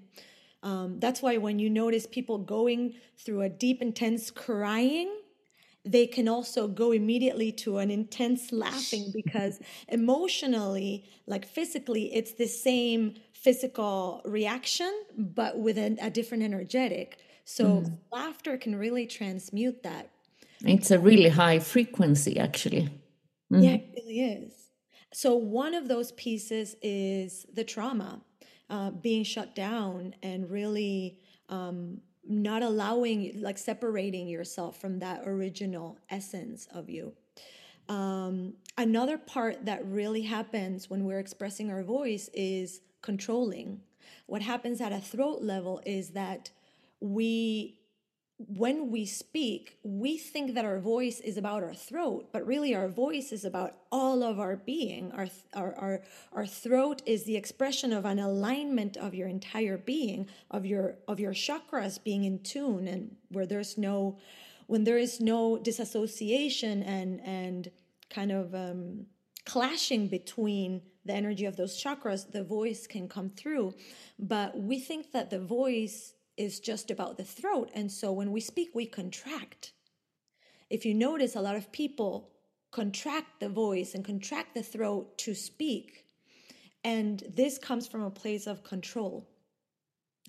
Um, 0.63 0.97
that's 0.99 1.21
why 1.21 1.35
when 1.35 1.59
you 1.59 1.69
notice 1.69 2.07
people 2.07 2.37
going 2.37 2.95
through 3.17 3.41
a 3.41 3.49
deep 3.49 3.81
intense 3.81 4.31
crying 4.31 5.11
they 5.87 6.07
can 6.07 6.27
also 6.27 6.67
go 6.67 6.91
immediately 6.91 7.51
to 7.51 7.77
an 7.77 7.91
intense 7.91 8.51
laughing 8.51 9.11
because 9.13 9.59
emotionally 9.89 11.05
like 11.27 11.45
physically 11.45 12.11
it's 12.15 12.31
the 12.33 12.47
same 12.47 13.13
physical 13.33 14.21
reaction 14.25 14.91
but 15.15 15.59
with 15.59 15.77
a, 15.77 15.95
a 16.01 16.09
different 16.09 16.43
energetic. 16.43 17.19
So 17.43 17.65
mm. 17.65 17.97
laughter 18.11 18.57
can 18.57 18.75
really 18.75 19.05
transmute 19.05 19.83
that 19.83 20.09
it's 20.67 20.91
a 20.91 20.99
really 20.99 21.29
high 21.29 21.59
frequency, 21.59 22.39
actually. 22.39 22.89
Mm. 23.51 23.63
Yeah, 23.63 23.71
it 23.71 23.93
really 23.95 24.21
is. 24.21 24.53
So, 25.13 25.35
one 25.35 25.73
of 25.73 25.87
those 25.87 26.11
pieces 26.13 26.75
is 26.81 27.45
the 27.53 27.63
trauma, 27.63 28.21
uh, 28.69 28.91
being 28.91 29.23
shut 29.23 29.55
down 29.55 30.15
and 30.23 30.49
really 30.49 31.19
um, 31.49 32.01
not 32.27 32.63
allowing, 32.63 33.41
like 33.41 33.57
separating 33.57 34.27
yourself 34.27 34.79
from 34.79 34.99
that 34.99 35.21
original 35.25 35.97
essence 36.09 36.67
of 36.73 36.89
you. 36.89 37.13
Um, 37.87 38.55
another 38.77 39.17
part 39.17 39.65
that 39.65 39.85
really 39.85 40.23
happens 40.23 40.89
when 40.89 41.05
we're 41.05 41.19
expressing 41.19 41.71
our 41.71 41.83
voice 41.83 42.29
is 42.33 42.81
controlling. 43.01 43.81
What 44.25 44.41
happens 44.41 44.81
at 44.81 44.91
a 44.91 44.99
throat 44.99 45.41
level 45.41 45.81
is 45.85 46.09
that 46.09 46.49
we 46.99 47.77
when 48.37 48.91
we 48.91 49.05
speak, 49.05 49.77
we 49.83 50.17
think 50.17 50.55
that 50.55 50.65
our 50.65 50.79
voice 50.79 51.21
is 51.21 51.37
about 51.37 51.63
our 51.63 51.73
throat, 51.73 52.29
but 52.33 52.45
really 52.45 52.75
our 52.75 52.89
voice 52.89 53.31
is 53.31 53.45
about 53.45 53.75
all 53.93 54.23
of 54.23 54.39
our 54.41 54.57
being. 54.57 55.11
Our, 55.13 55.27
our, 55.53 55.73
our, 55.75 56.01
our 56.33 56.45
throat 56.45 57.01
is 57.05 57.23
the 57.23 57.37
expression 57.37 57.93
of 57.93 58.03
an 58.03 58.19
alignment 58.19 58.97
of 58.97 59.15
your 59.15 59.29
entire 59.29 59.77
being, 59.77 60.27
of 60.51 60.65
your, 60.65 60.97
of 61.07 61.17
your 61.19 61.31
chakras 61.31 62.03
being 62.03 62.25
in 62.25 62.39
tune 62.39 62.89
and 62.89 63.15
where 63.29 63.45
there's 63.45 63.77
no, 63.77 64.17
when 64.67 64.83
there 64.83 64.97
is 64.97 65.21
no 65.21 65.57
disassociation 65.57 66.83
and, 66.83 67.21
and 67.21 67.71
kind 68.09 68.33
of 68.33 68.53
um, 68.53 69.05
clashing 69.45 70.09
between 70.09 70.81
the 71.05 71.13
energy 71.13 71.45
of 71.45 71.55
those 71.55 71.81
chakras, 71.81 72.29
the 72.29 72.43
voice 72.43 72.85
can 72.85 73.07
come 73.07 73.29
through. 73.29 73.73
But 74.19 74.59
we 74.59 74.79
think 74.79 75.13
that 75.13 75.29
the 75.29 75.39
voice 75.39 76.14
is 76.37 76.59
just 76.59 76.91
about 76.91 77.17
the 77.17 77.23
throat. 77.23 77.71
And 77.73 77.91
so 77.91 78.11
when 78.11 78.31
we 78.31 78.41
speak, 78.41 78.69
we 78.73 78.85
contract. 78.85 79.73
If 80.69 80.85
you 80.85 80.93
notice, 80.93 81.35
a 81.35 81.41
lot 81.41 81.55
of 81.55 81.71
people 81.71 82.29
contract 82.71 83.39
the 83.39 83.49
voice 83.49 83.95
and 83.95 84.03
contract 84.03 84.53
the 84.53 84.63
throat 84.63 85.17
to 85.19 85.33
speak. 85.33 86.05
And 86.83 87.23
this 87.33 87.57
comes 87.57 87.87
from 87.87 88.01
a 88.01 88.11
place 88.11 88.47
of 88.47 88.63
control. 88.63 89.27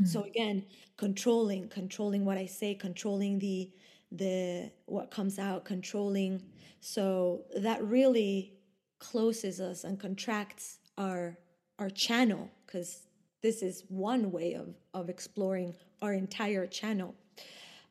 Mm. 0.01 0.07
So 0.07 0.23
again, 0.23 0.65
controlling, 0.97 1.69
controlling 1.69 2.25
what 2.25 2.39
I 2.39 2.47
say, 2.47 2.75
controlling 2.75 3.39
the 3.39 3.71
the 4.13 4.71
what 4.87 5.11
comes 5.11 5.39
out, 5.39 5.65
controlling. 5.65 6.43
So 6.81 7.45
that 7.57 7.83
really 7.85 8.55
closes 9.01 9.61
us 9.61 9.85
and 9.85 9.99
contracts 9.99 10.79
our 10.97 11.37
our 11.79 11.91
channel 11.91 12.51
because 12.65 13.06
this 13.47 13.63
is 13.63 13.85
one 13.89 14.33
way 14.33 14.55
of, 14.55 14.75
of 14.93 15.09
exploring 15.09 15.73
our 16.03 16.13
entire 16.13 16.67
channel. 16.67 17.15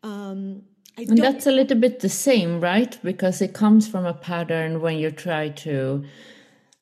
Um, 0.03 0.63
and 0.97 1.17
that's 1.17 1.47
a 1.47 1.51
little 1.51 1.77
bit 1.77 2.01
the 2.01 2.09
same, 2.09 2.59
right? 2.59 2.97
Because 3.01 3.41
it 3.41 3.53
comes 3.53 3.87
from 3.87 4.05
a 4.05 4.13
pattern 4.13 4.81
when 4.81 4.97
you 4.97 5.11
try 5.11 5.47
to 5.65 6.03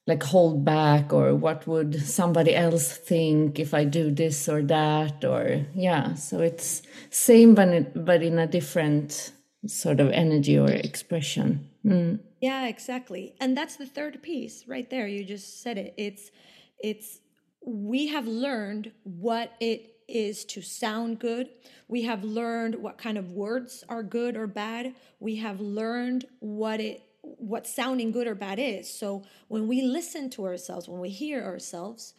like 0.07 0.23
hold 0.23 0.65
back 0.65 1.13
or 1.13 1.36
what 1.36 1.67
would 1.67 2.01
somebody 2.01 2.55
else 2.55 2.97
think 2.97 3.59
if 3.59 3.75
I 3.75 3.83
do 3.86 4.09
this 4.09 4.49
or 4.49 4.63
that 4.63 5.23
or 5.23 5.65
yeah. 5.75 6.15
So 6.15 6.39
it's 6.39 6.81
same 7.12 7.53
but 7.53 7.67
it, 7.69 8.05
but 8.05 8.23
in 8.23 8.39
a 8.39 8.47
different 8.47 9.33
sort 9.67 9.99
of 9.99 10.09
energy 10.09 10.57
or 10.57 10.71
expression. 10.71 11.69
Mm. 11.86 12.19
Yeah, 12.41 12.65
exactly. 12.65 13.36
And 13.39 13.55
that's 13.55 13.75
the 13.75 13.86
third 13.86 14.23
piece 14.23 14.67
right 14.67 14.89
there. 14.89 15.07
You 15.07 15.23
just 15.23 15.62
said 15.62 15.77
it. 15.77 15.93
It's 15.95 16.31
it's 16.79 17.19
we 17.65 18.08
have 18.08 18.28
learned 18.28 18.91
what 19.04 19.54
it 19.60 19.95
is 20.08 20.45
to 20.45 20.62
sound 20.62 21.19
good. 21.19 21.49
We 21.88 22.04
have 22.04 22.23
learned 22.23 22.76
what 22.76 22.97
kind 22.97 23.17
of 23.17 23.32
words 23.32 23.84
are 23.88 24.04
good 24.04 24.36
or 24.36 24.47
bad. 24.47 24.95
We 25.19 25.38
have 25.38 25.60
learned 25.60 26.26
what 26.39 26.80
it 26.80 27.02
what 27.21 27.65
sounding 27.65 28.12
good 28.12 28.28
or 28.28 28.36
bad 28.36 28.60
is. 28.60 28.89
So 28.93 29.23
when 29.47 29.67
we 29.69 29.82
listen 29.82 30.30
to 30.32 30.45
ourselves, 30.45 30.89
when 30.89 30.99
we 30.99 31.10
hear 31.10 31.41
ourselves, 31.41 32.13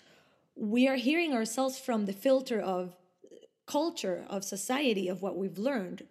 we 0.57 0.89
are 0.89 0.97
hearing 0.97 1.35
ourselves 1.35 1.79
from 1.79 2.07
the 2.07 2.15
filter 2.15 2.59
of 2.59 2.97
culture, 3.67 4.25
of 4.31 4.45
society, 4.45 5.09
of 5.09 5.21
what 5.21 5.37
we've 5.37 5.59
learned. 5.59 6.05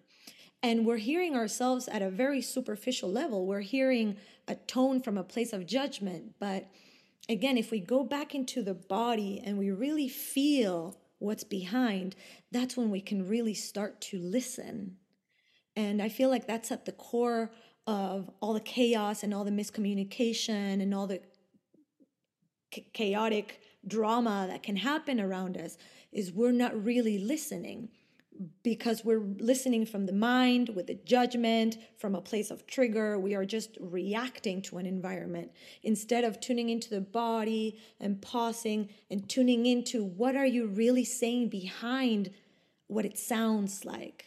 And 0.62 0.86
we're 0.86 0.98
hearing 0.98 1.36
ourselves 1.36 1.88
at 1.88 2.04
a 2.04 2.10
very 2.10 2.41
superficial 2.41 3.12
level. 3.12 3.48
We're 3.48 3.62
hearing 3.62 4.17
a 4.48 4.56
tone 4.56 5.02
from 5.02 5.17
a 5.17 5.24
place 5.24 5.54
of 5.54 5.65
judgment, 5.65 6.36
but 6.39 6.67
again, 7.30 7.58
if 7.58 7.72
we 7.72 7.80
go 7.80 8.04
back 8.04 8.36
into 8.36 8.62
the 8.62 8.74
body 8.74 9.42
and 9.44 9.58
we 9.58 9.72
really 9.72 10.10
feel 10.10 10.98
what's 11.20 11.44
behind, 11.44 12.16
that's 12.52 12.76
when 12.76 12.90
we 12.90 13.02
can 13.02 13.28
really 13.28 13.54
start 13.54 14.02
to 14.02 14.20
listen. 14.20 14.98
And 15.76 16.02
I 16.02 16.10
feel 16.10 16.30
like 16.30 16.48
that's 16.48 16.72
at 16.72 16.86
the 16.86 16.92
core 16.92 17.52
of 17.88 18.30
all 18.42 18.54
the 18.54 18.60
chaos 18.60 19.24
and 19.24 19.34
all 19.34 19.44
the 19.44 19.52
miscommunication 19.52 20.82
and 20.82 20.94
all 20.94 21.08
the 21.08 21.22
chaotic 22.94 23.62
drama 23.86 24.48
that 24.50 24.64
can 24.64 24.78
happen 24.78 25.20
around 25.20 25.58
us 25.58 25.78
is 26.12 26.32
we're 26.32 26.52
not 26.52 26.84
really 26.84 27.18
listening 27.18 27.90
because 28.63 29.06
we're 29.06 29.24
listening 29.39 29.86
from 29.86 30.06
the 30.06 30.13
mind 30.13 30.69
with 30.69 30.88
the 30.88 30.96
judgment 30.96 31.78
from 31.98 32.15
a 32.15 32.22
place 32.22 32.52
of 32.52 32.65
trigger 32.67 33.19
we 33.19 33.36
are 33.36 33.46
just 33.46 33.78
reacting 33.80 34.62
to 34.62 34.78
an 34.78 34.86
environment. 34.86 35.52
Instead 35.84 36.24
of 36.24 36.39
tuning 36.39 36.69
into 36.69 36.89
the 36.89 37.02
body 37.02 37.80
and 38.00 38.22
pausing 38.22 38.89
and 39.10 39.30
tuning 39.30 39.65
into 39.65 40.04
what 40.04 40.36
are 40.36 40.46
you 40.46 40.67
really 40.67 41.06
saying 41.06 41.50
behind 41.50 42.32
what 42.88 43.06
it 43.06 43.17
sounds 43.17 43.86
like. 43.86 44.26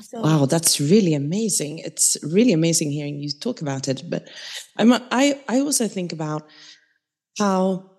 So, 0.00 0.20
wow 0.20 0.46
that's 0.46 0.80
really 0.80 1.14
amazing. 1.14 1.78
It's 1.78 2.16
really 2.22 2.52
amazing 2.52 2.90
hearing 2.90 3.18
you 3.18 3.30
talk 3.30 3.60
about 3.62 3.88
it 3.88 4.02
but 4.08 4.28
i'm 4.76 4.92
i 4.92 5.40
i 5.48 5.60
also 5.60 5.88
think 5.88 6.12
about 6.12 6.46
how 7.38 7.90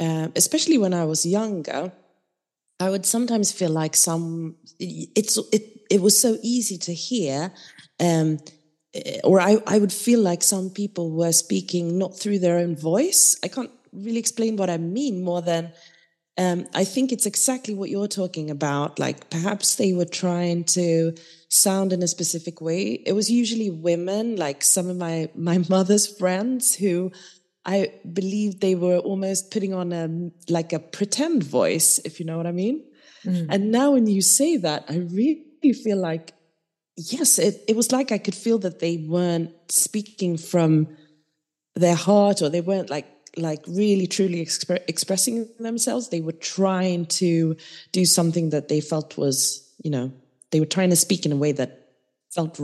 uh, 0.00 0.28
especially 0.36 0.78
when 0.78 0.94
i 0.94 1.04
was 1.04 1.24
younger 1.24 1.92
I 2.80 2.90
would 2.90 3.04
sometimes 3.06 3.52
feel 3.52 3.70
like 3.70 3.94
some 3.94 4.56
it's 4.78 5.38
it 5.52 5.82
it 5.90 6.00
was 6.00 6.18
so 6.18 6.38
easy 6.42 6.78
to 6.78 6.94
hear 6.94 7.52
um, 8.00 8.38
eh, 8.94 9.20
or 9.22 9.40
I, 9.40 9.58
I 9.66 9.78
would 9.78 9.92
feel 9.92 10.20
like 10.20 10.42
some 10.42 10.70
people 10.70 11.10
were 11.10 11.32
speaking 11.32 11.98
not 11.98 12.18
through 12.18 12.38
their 12.38 12.58
own 12.58 12.76
voice. 12.76 13.36
I 13.44 13.48
can't 13.48 13.70
really 13.92 14.18
explain 14.18 14.56
what 14.56 14.70
I 14.70 14.78
mean 14.78 15.22
more 15.22 15.42
than 15.42 15.72
um, 16.38 16.66
I 16.72 16.84
think 16.84 17.12
it's 17.12 17.26
exactly 17.26 17.74
what 17.74 17.90
you're 17.90 18.08
talking 18.08 18.50
about. 18.50 18.98
Like 18.98 19.28
perhaps 19.28 19.74
they 19.74 19.92
were 19.92 20.06
trying 20.06 20.64
to 20.76 21.14
sound 21.50 21.92
in 21.92 22.02
a 22.02 22.08
specific 22.08 22.62
way. 22.62 23.02
It 23.04 23.12
was 23.12 23.30
usually 23.30 23.68
women, 23.68 24.36
like 24.36 24.62
some 24.62 24.88
of 24.88 24.96
my 24.96 25.28
my 25.34 25.58
mother's 25.68 26.06
friends 26.06 26.74
who 26.74 27.12
I 27.64 27.92
believe 28.10 28.60
they 28.60 28.74
were 28.74 28.98
almost 28.98 29.50
putting 29.50 29.74
on 29.74 29.92
a 29.92 30.30
like 30.48 30.72
a 30.72 30.78
pretend 30.78 31.44
voice, 31.44 31.98
if 32.04 32.18
you 32.18 32.26
know 32.26 32.36
what 32.36 32.46
I 32.46 32.52
mean. 32.52 32.84
Mm. 33.24 33.46
And 33.50 33.70
now 33.70 33.92
when 33.92 34.06
you 34.06 34.22
say 34.22 34.56
that, 34.56 34.84
I 34.88 34.96
really 34.96 35.72
feel 35.72 35.98
like 35.98 36.32
yes, 36.96 37.38
it, 37.38 37.62
it 37.68 37.76
was 37.76 37.92
like 37.92 38.12
I 38.12 38.18
could 38.18 38.34
feel 38.34 38.58
that 38.58 38.80
they 38.80 38.98
weren't 38.98 39.52
speaking 39.70 40.36
from 40.36 40.88
their 41.74 41.94
heart 41.94 42.42
or 42.42 42.48
they 42.48 42.60
weren't 42.60 42.90
like 42.90 43.06
like 43.36 43.64
really 43.66 44.06
truly 44.06 44.44
exp- 44.44 44.84
expressing 44.88 45.48
themselves. 45.58 46.08
They 46.08 46.20
were 46.20 46.32
trying 46.32 47.06
to 47.06 47.56
do 47.92 48.04
something 48.04 48.50
that 48.50 48.68
they 48.68 48.80
felt 48.80 49.16
was, 49.16 49.70
you 49.84 49.90
know, 49.90 50.12
they 50.50 50.60
were 50.60 50.66
trying 50.66 50.90
to 50.90 50.96
speak 50.96 51.26
in 51.26 51.32
a 51.32 51.36
way 51.36 51.52
that 51.52 51.88
felt 52.30 52.58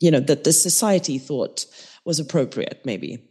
you 0.00 0.10
know, 0.10 0.20
that 0.20 0.44
the 0.44 0.52
society 0.52 1.18
thought 1.18 1.64
was 2.04 2.18
appropriate, 2.18 2.80
maybe. 2.84 3.22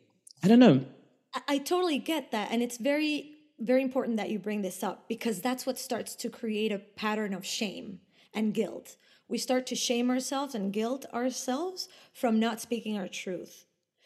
I 0.43 0.47
don't 0.47 0.59
know. 0.59 0.85
I, 1.33 1.41
I 1.47 1.57
totally 1.59 1.99
get 1.99 2.31
that. 2.31 2.49
And 2.51 2.61
it's 2.61 2.77
very, 2.77 3.31
very 3.59 3.81
important 3.81 4.17
that 4.17 4.29
you 4.29 4.39
bring 4.39 4.61
this 4.61 4.83
up 4.83 5.07
because 5.07 5.41
that's 5.41 5.65
what 5.65 5.77
starts 5.77 6.15
to 6.15 6.29
create 6.29 6.71
a 6.71 6.79
pattern 6.79 7.33
of 7.33 7.45
shame 7.45 7.99
and 8.33 8.53
guilt. 8.53 8.95
We 9.27 9.37
start 9.37 9.65
to 9.67 9.75
shame 9.75 10.09
ourselves 10.09 10.55
and 10.55 10.73
guilt 10.73 11.05
ourselves 11.13 11.87
from 12.13 12.39
not 12.39 12.59
speaking 12.59 12.97
our 12.97 13.07
truth. 13.07 13.65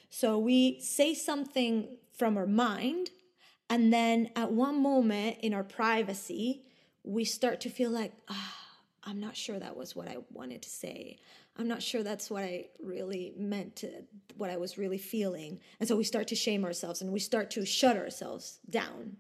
So 0.10 0.38
we 0.38 0.80
say 0.82 1.14
something 1.14 1.98
from 2.18 2.38
our 2.38 2.48
mind, 2.48 3.10
and 3.70 3.92
then 3.92 4.30
at 4.36 4.52
one 4.52 4.82
moment 4.82 5.38
in 5.42 5.54
our 5.54 5.64
privacy, 5.64 6.62
we 7.04 7.26
start 7.26 7.60
to 7.62 7.70
feel 7.70 7.90
like, 7.90 8.14
ah, 8.30 8.54
I'm 9.04 9.20
not 9.20 9.36
sure 9.36 9.60
that 9.60 9.76
was 9.76 9.96
what 9.96 10.08
I 10.08 10.18
wanted 10.32 10.62
to 10.62 10.70
say. 10.70 11.18
I'm 11.58 11.68
not 11.68 11.82
sure 11.82 12.04
that's 12.04 12.30
what 12.30 12.44
I 12.44 12.66
really 12.82 13.34
meant 13.38 13.78
to, 13.78 13.90
what 14.36 14.50
I 14.50 14.58
was 14.58 14.78
really 14.78 14.98
feeling. 14.98 15.60
And 15.80 15.88
so 15.88 15.96
we 15.96 16.04
start 16.04 16.28
to 16.30 16.36
shame 16.36 16.66
ourselves 16.66 17.02
and 17.02 17.12
we 17.12 17.20
start 17.20 17.52
to 17.52 17.66
shut 17.66 17.98
ourselves 17.98 18.60
down. 18.70 19.18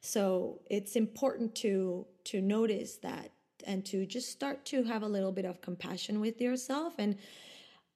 So 0.00 0.60
it's 0.70 0.96
important 0.96 1.54
to 1.56 2.06
to 2.24 2.40
notice 2.40 2.96
that 2.98 3.32
and 3.66 3.84
to 3.86 4.06
just 4.06 4.30
start 4.30 4.64
to 4.66 4.84
have 4.84 5.02
a 5.02 5.08
little 5.08 5.32
bit 5.32 5.44
of 5.44 5.60
compassion 5.60 6.20
with 6.20 6.40
yourself 6.40 6.94
and 6.98 7.16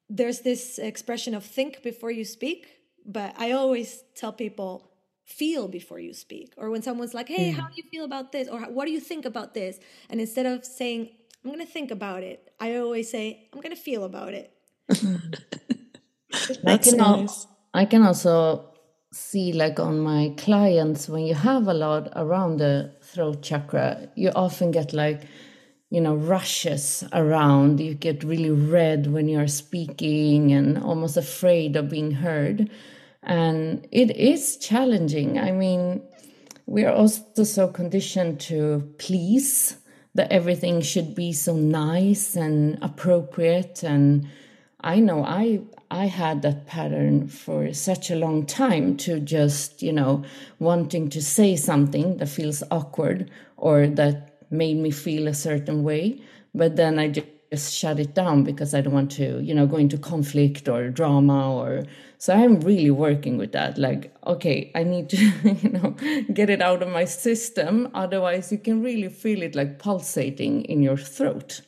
there's 0.09 0.40
this 0.40 0.79
expression 0.79 1.35
of 1.35 1.45
think 1.45 1.83
before 1.83 2.11
you 2.11 2.25
speak, 2.25 2.66
but 3.07 3.33
I 3.38 3.53
always 3.53 4.03
tell 4.16 4.33
people 4.33 4.90
feel 5.25 5.69
before 5.69 6.01
you 6.01 6.12
speak. 6.12 6.53
Or 6.57 6.69
when 6.71 6.83
someone's 6.83 7.14
like, 7.14 7.29
"Hey, 7.29 7.53
hmm. 7.53 7.61
how 7.61 7.69
do 7.69 7.75
you 7.77 7.85
feel 7.88 8.05
about 8.05 8.33
this?" 8.33 8.49
or 8.49 8.61
"What 8.62 8.87
do 8.87 8.90
you 8.90 9.01
think 9.01 9.25
about 9.25 9.55
this?" 9.55 9.79
and 10.09 10.21
instead 10.21 10.47
of 10.47 10.64
saying 10.64 11.11
I'm 11.44 11.50
going 11.50 11.64
to 11.64 11.72
think 11.72 11.90
about 11.90 12.22
it. 12.22 12.53
I 12.61 12.76
always 12.76 13.11
say, 13.11 13.48
I'm 13.53 13.61
going 13.61 13.74
to 13.74 13.81
feel 13.81 14.05
about 14.05 14.35
it. 14.35 14.53
I 16.66 16.76
can, 16.76 16.96
nice. 16.98 17.46
I 17.72 17.85
can 17.87 18.03
also 18.03 18.66
see, 19.12 19.53
like 19.53 19.81
on 19.81 20.00
my 20.00 20.35
clients, 20.37 21.09
when 21.09 21.24
you 21.24 21.35
have 21.35 21.66
a 21.66 21.74
lot 21.74 22.09
around 22.14 22.59
the 22.59 22.92
throat 23.03 23.42
chakra, 23.42 24.09
you 24.16 24.31
often 24.35 24.70
get 24.70 24.92
like, 24.92 25.22
you 25.88 26.00
know, 26.00 26.14
rushes 26.14 27.05
around. 27.12 27.81
You 27.81 27.94
get 27.94 28.22
really 28.22 28.50
red 28.50 29.07
when 29.07 29.26
you're 29.26 29.48
speaking 29.48 30.53
and 30.53 30.76
almost 30.76 31.16
afraid 31.16 31.74
of 31.74 31.88
being 31.88 32.11
heard. 32.12 32.70
And 33.22 33.87
it 33.90 34.14
is 34.16 34.59
challenging. 34.59 35.38
I 35.38 35.53
mean, 35.53 36.03
we 36.66 36.85
are 36.85 36.92
also 36.92 37.44
so 37.44 37.68
conditioned 37.68 38.40
to 38.40 38.92
please 38.98 39.76
that 40.14 40.33
everything 40.33 40.81
should 40.81 41.14
be 41.14 41.33
so 41.33 41.55
nice 41.55 42.37
and 42.37 42.79
appropriate. 42.83 43.83
And 43.83 44.29
i 44.83 44.99
know 44.99 45.23
i 45.25 45.61
i 45.90 46.07
had 46.07 46.40
that 46.40 46.66
pattern 46.66 47.29
for 47.29 47.70
such 47.75 48.11
a 48.11 48.16
long 48.16 48.46
time 48.46 48.96
to 48.96 49.20
just 49.20 49.83
you 49.83 49.92
know 49.92 50.25
wanting 50.59 51.11
to 51.11 51.20
say 51.20 51.55
something 51.55 52.16
that 52.16 52.27
feels 52.29 52.62
awkward 52.70 53.31
or 53.59 53.87
that 53.87 54.42
made 54.51 54.77
me 54.77 54.90
feel 54.90 55.29
a 55.29 55.35
certain 55.35 55.85
way. 55.85 56.20
But 56.55 56.77
then 56.77 56.99
i 56.99 57.09
just 57.09 57.27
just 57.50 57.74
shut 57.74 57.98
it 57.98 58.14
down 58.14 58.44
because 58.44 58.74
I 58.74 58.80
don't 58.80 58.92
want 58.92 59.10
to, 59.12 59.40
you 59.40 59.54
know, 59.54 59.66
go 59.66 59.76
into 59.76 59.98
conflict 59.98 60.68
or 60.68 60.88
drama 60.88 61.52
or 61.52 61.84
so 62.18 62.34
I'm 62.34 62.60
really 62.60 62.90
working 62.90 63.38
with 63.38 63.52
that. 63.52 63.76
Like, 63.76 64.14
okay, 64.26 64.70
I 64.74 64.84
need 64.84 65.08
to, 65.10 65.16
you 65.62 65.70
know, 65.70 65.96
get 66.32 66.50
it 66.50 66.62
out 66.62 66.82
of 66.82 66.88
my 66.88 67.04
system. 67.06 67.88
Otherwise 67.94 68.52
you 68.52 68.58
can 68.58 68.82
really 68.82 69.08
feel 69.08 69.42
it 69.42 69.54
like 69.56 69.78
pulsating 69.78 70.62
in 70.64 70.82
your 70.82 70.96
throat. 70.96 71.62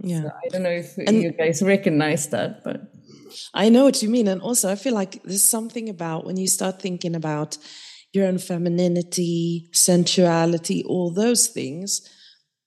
Yeah. 0.00 0.22
So 0.22 0.28
I 0.28 0.48
don't 0.50 0.62
know 0.62 0.70
if 0.70 0.96
and 0.98 1.20
you 1.20 1.32
guys 1.32 1.62
recognize 1.62 2.28
that, 2.28 2.62
but 2.62 2.92
I 3.52 3.68
know 3.68 3.84
what 3.84 4.02
you 4.02 4.08
mean. 4.08 4.28
And 4.28 4.40
also 4.40 4.70
I 4.70 4.76
feel 4.76 4.94
like 4.94 5.22
there's 5.24 5.48
something 5.48 5.88
about 5.88 6.26
when 6.26 6.36
you 6.36 6.46
start 6.46 6.80
thinking 6.80 7.16
about 7.16 7.58
your 8.12 8.26
own 8.26 8.38
femininity, 8.38 9.68
sensuality, 9.72 10.84
all 10.84 11.10
those 11.10 11.48
things, 11.48 12.08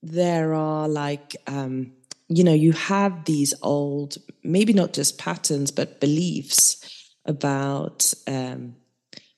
there 0.04 0.54
are 0.54 0.90
like 0.90 1.36
um 1.48 1.94
you 2.32 2.44
know, 2.44 2.54
you 2.54 2.72
have 2.72 3.26
these 3.26 3.54
old, 3.62 4.18
maybe 4.44 4.74
not 4.74 4.94
just 4.94 5.18
patterns, 5.18 5.70
but 5.70 6.00
beliefs 6.00 7.10
about 7.26 8.14
um, 8.28 8.76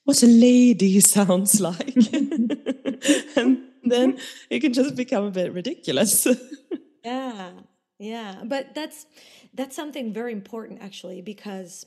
what 0.03 0.21
a 0.21 0.27
lady 0.27 0.99
sounds 0.99 1.59
like. 1.59 1.95
and 3.35 3.63
then 3.83 4.19
it 4.49 4.59
can 4.59 4.73
just 4.73 4.95
become 4.95 5.25
a 5.25 5.31
bit 5.31 5.53
ridiculous. 5.53 6.27
yeah. 7.03 7.51
Yeah. 7.99 8.43
But 8.43 8.75
that's 8.75 9.05
that's 9.53 9.75
something 9.75 10.13
very 10.13 10.31
important 10.31 10.81
actually 10.81 11.21
because 11.21 11.85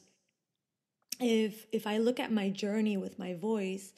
if 1.20 1.66
if 1.72 1.86
I 1.86 1.98
look 1.98 2.20
at 2.20 2.32
my 2.32 2.50
journey 2.50 2.96
with 2.96 3.18
my 3.18 3.34
voice, 3.34 3.92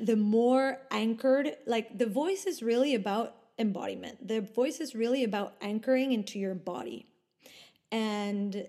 the 0.00 0.16
more 0.16 0.78
anchored 0.90 1.56
like 1.66 1.96
the 1.96 2.06
voice 2.06 2.46
is 2.46 2.62
really 2.62 2.94
about 2.94 3.37
embodiment. 3.58 4.26
The 4.26 4.40
voice 4.40 4.80
is 4.80 4.94
really 4.94 5.24
about 5.24 5.54
anchoring 5.60 6.12
into 6.12 6.38
your 6.38 6.54
body. 6.54 7.06
And 7.90 8.68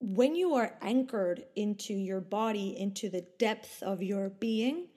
when 0.00 0.34
you 0.34 0.54
are 0.54 0.74
anchored 0.80 1.44
into 1.56 1.94
your 1.94 2.20
body, 2.20 2.78
into 2.78 3.08
the 3.08 3.26
depth 3.38 3.82
of 3.82 4.02
your 4.02 4.28
being, 4.28 4.88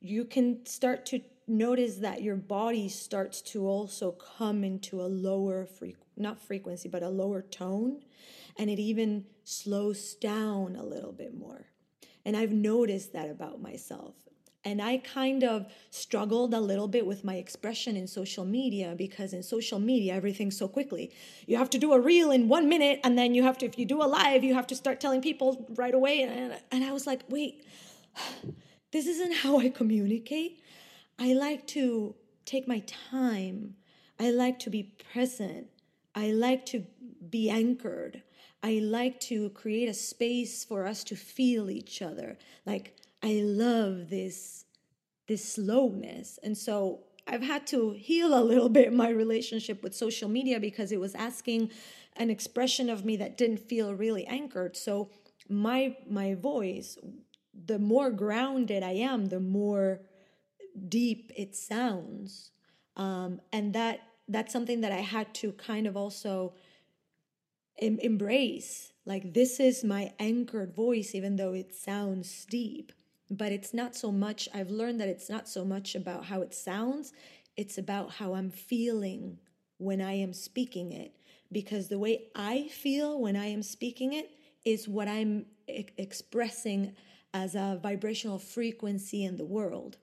you 0.00 0.24
can 0.24 0.66
start 0.66 1.06
to 1.06 1.20
notice 1.46 1.96
that 1.96 2.22
your 2.22 2.36
body 2.36 2.88
starts 2.88 3.40
to 3.40 3.66
also 3.66 4.12
come 4.12 4.64
into 4.64 5.00
a 5.00 5.06
lower 5.06 5.64
frequency, 5.64 6.06
not 6.16 6.40
frequency, 6.40 6.88
but 6.88 7.02
a 7.02 7.08
lower 7.08 7.42
tone. 7.42 8.00
And 8.58 8.68
it 8.68 8.78
even 8.78 9.24
slows 9.44 10.14
down 10.14 10.76
a 10.76 10.84
little 10.84 11.12
bit 11.12 11.36
more. 11.36 11.66
And 12.24 12.36
I've 12.36 12.52
noticed 12.52 13.12
that 13.12 13.30
about 13.30 13.62
myself. 13.62 14.14
And 14.64 14.82
I 14.82 14.98
kind 14.98 15.44
of 15.44 15.66
struggled 15.90 16.52
a 16.52 16.60
little 16.60 16.88
bit 16.88 17.06
with 17.06 17.24
my 17.24 17.36
expression 17.36 17.96
in 17.96 18.06
social 18.06 18.44
media 18.44 18.94
because 18.96 19.32
in 19.32 19.42
social 19.42 19.78
media, 19.78 20.14
everything's 20.14 20.58
so 20.58 20.68
quickly. 20.68 21.12
You 21.46 21.56
have 21.56 21.70
to 21.70 21.78
do 21.78 21.92
a 21.92 22.00
reel 22.00 22.30
in 22.30 22.48
one 22.48 22.68
minute, 22.68 23.00
and 23.04 23.16
then 23.16 23.34
you 23.34 23.44
have 23.44 23.56
to, 23.58 23.66
if 23.66 23.78
you 23.78 23.86
do 23.86 24.02
a 24.02 24.04
live, 24.04 24.42
you 24.42 24.54
have 24.54 24.66
to 24.68 24.74
start 24.74 25.00
telling 25.00 25.22
people 25.22 25.66
right 25.76 25.94
away. 25.94 26.22
And, 26.22 26.56
and 26.72 26.84
I 26.84 26.92
was 26.92 27.06
like, 27.06 27.22
wait, 27.28 27.64
this 28.92 29.06
isn't 29.06 29.36
how 29.36 29.58
I 29.58 29.68
communicate. 29.68 30.60
I 31.18 31.34
like 31.34 31.66
to 31.68 32.14
take 32.44 32.66
my 32.66 32.80
time, 32.86 33.74
I 34.18 34.30
like 34.30 34.58
to 34.60 34.70
be 34.70 34.94
present, 35.12 35.68
I 36.14 36.32
like 36.32 36.66
to 36.66 36.84
be 37.30 37.50
anchored. 37.50 38.22
I 38.62 38.80
like 38.82 39.20
to 39.20 39.50
create 39.50 39.88
a 39.88 39.94
space 39.94 40.64
for 40.64 40.84
us 40.86 41.04
to 41.04 41.16
feel 41.16 41.70
each 41.70 42.02
other. 42.02 42.36
Like, 42.66 42.96
I 43.22 43.40
love 43.42 44.10
this 44.10 44.64
this 45.26 45.44
slowness. 45.44 46.38
And 46.42 46.56
so 46.56 47.00
I've 47.26 47.42
had 47.42 47.66
to 47.68 47.92
heal 47.92 48.32
a 48.36 48.42
little 48.42 48.70
bit 48.70 48.92
my 48.92 49.10
relationship 49.10 49.82
with 49.82 49.94
social 49.94 50.28
media 50.28 50.58
because 50.58 50.90
it 50.90 50.98
was 50.98 51.14
asking 51.14 51.70
an 52.16 52.30
expression 52.30 52.88
of 52.88 53.04
me 53.04 53.16
that 53.16 53.36
didn't 53.36 53.58
feel 53.58 53.94
really 53.94 54.26
anchored. 54.26 54.76
So 54.76 55.10
my 55.48 55.96
my 56.08 56.34
voice, 56.34 56.98
the 57.66 57.78
more 57.78 58.10
grounded 58.10 58.82
I 58.82 58.92
am, 58.92 59.26
the 59.26 59.40
more 59.40 60.00
deep 60.88 61.32
it 61.36 61.54
sounds. 61.54 62.50
Um, 62.96 63.40
and 63.52 63.74
that 63.74 64.00
that's 64.28 64.52
something 64.52 64.80
that 64.80 64.92
I 64.92 65.00
had 65.00 65.34
to 65.34 65.52
kind 65.52 65.86
of 65.86 65.96
also 65.96 66.54
em- 67.80 67.98
embrace. 68.00 68.92
Like 69.04 69.34
this 69.34 69.60
is 69.60 69.84
my 69.84 70.12
anchored 70.18 70.74
voice, 70.74 71.14
even 71.14 71.36
though 71.36 71.52
it 71.52 71.74
sounds 71.74 72.46
deep 72.46 72.92
but 73.30 73.52
it's 73.52 73.74
not 73.74 73.94
so 73.94 74.10
much 74.10 74.48
i've 74.54 74.70
learned 74.70 75.00
that 75.00 75.08
it's 75.08 75.28
not 75.28 75.48
so 75.48 75.64
much 75.64 75.94
about 75.94 76.24
how 76.24 76.40
it 76.40 76.54
sounds 76.54 77.12
it's 77.56 77.76
about 77.76 78.12
how 78.12 78.34
i'm 78.34 78.50
feeling 78.50 79.38
when 79.78 80.00
i 80.00 80.12
am 80.12 80.32
speaking 80.32 80.92
it. 80.92 81.14
Because 81.50 81.88
the 81.88 81.98
way 81.98 82.28
i 82.34 82.68
feel 82.68 83.20
when 83.20 83.36
i 83.36 83.46
am 83.46 83.62
speaking 83.62 84.12
it 84.12 84.30
is 84.64 84.86
what 84.86 85.08
i'm 85.08 85.46
e- 85.68 85.86
expressing 85.96 86.94
as 87.32 87.54
a 87.54 87.78
vibrational 87.82 88.38
frequency 88.38 89.24
in 89.24 89.36
the 89.36 89.44
world. 89.44 89.96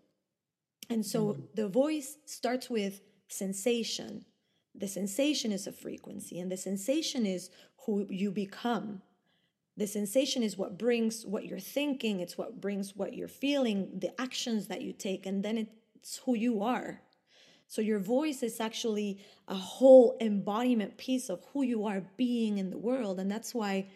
And 0.89 1.05
so 1.05 1.33
mm-hmm. 1.33 1.41
the 1.55 1.67
voice 1.67 2.17
starts 2.25 2.69
with 2.69 3.01
sensation. 3.27 4.25
The 4.75 4.87
sensation 4.87 5.51
is 5.51 5.65
a 5.65 5.71
frequency 5.71 6.39
and 6.39 6.51
the 6.51 6.57
sensation 6.57 7.25
is 7.25 7.49
who 7.85 8.05
you 8.09 8.31
become 8.31 9.01
the 9.77 9.87
sensation 9.87 10.41
is 10.41 10.57
what 10.57 10.77
brings 10.77 11.25
what 11.25 11.45
you're 11.45 11.59
thinking, 11.59 12.19
it's 12.19 12.37
what 12.37 12.61
brings 12.61 12.95
what 12.95 13.13
you're 13.13 13.27
feeling, 13.27 13.89
the 13.99 14.19
actions 14.19 14.67
that 14.67 14.81
you 14.81 14.93
take, 14.93 15.25
and 15.25 15.43
then 15.43 15.67
it's 15.95 16.17
who 16.25 16.35
you 16.35 16.63
are. 16.63 17.01
So 17.67 17.81
your 17.81 17.99
voice 17.99 18.43
is 18.43 18.59
actually 18.59 19.19
a 19.47 19.55
whole 19.55 20.17
embodiment 20.21 20.97
piece 20.97 21.29
of 21.29 21.43
who 21.51 21.63
you 21.63 21.85
are 21.85 22.03
being 22.15 22.57
in 22.57 22.69
the 22.69 22.77
world. 22.77 23.19
And 23.19 23.29
that's 23.29 23.53
why 23.53 23.87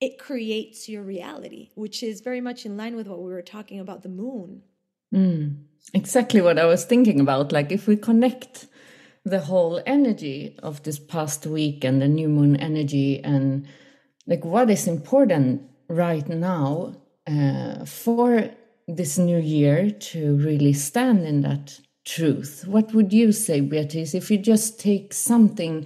it 0.00 0.18
creates 0.18 0.88
your 0.88 1.02
reality, 1.02 1.70
which 1.74 2.02
is 2.02 2.22
very 2.22 2.40
much 2.40 2.64
in 2.64 2.76
line 2.76 2.96
with 2.96 3.06
what 3.06 3.22
we 3.22 3.30
were 3.30 3.42
talking 3.42 3.78
about 3.78 4.02
the 4.02 4.08
moon. 4.08 4.62
Mm, 5.14 5.64
exactly 5.92 6.40
what 6.40 6.58
I 6.58 6.64
was 6.64 6.84
thinking 6.84 7.20
about. 7.20 7.52
Like 7.52 7.70
if 7.70 7.86
we 7.86 7.96
connect 7.96 8.66
the 9.24 9.40
whole 9.40 9.82
energy 9.86 10.58
of 10.62 10.82
this 10.84 10.98
past 10.98 11.46
week 11.46 11.84
and 11.84 12.00
the 12.00 12.08
new 12.08 12.28
moon 12.28 12.56
energy 12.56 13.22
and 13.22 13.66
like 14.30 14.44
what 14.44 14.70
is 14.70 14.86
important 14.86 15.60
right 15.88 16.28
now 16.28 16.94
uh, 17.26 17.84
for 17.84 18.48
this 18.86 19.18
new 19.18 19.38
year 19.38 19.90
to 19.90 20.36
really 20.36 20.72
stand 20.72 21.26
in 21.26 21.42
that 21.42 21.80
truth? 22.04 22.64
What 22.66 22.94
would 22.94 23.12
you 23.12 23.32
say 23.32 23.60
beatriz 23.60 24.14
if 24.14 24.30
you 24.30 24.38
just 24.38 24.78
take 24.78 25.12
something 25.12 25.84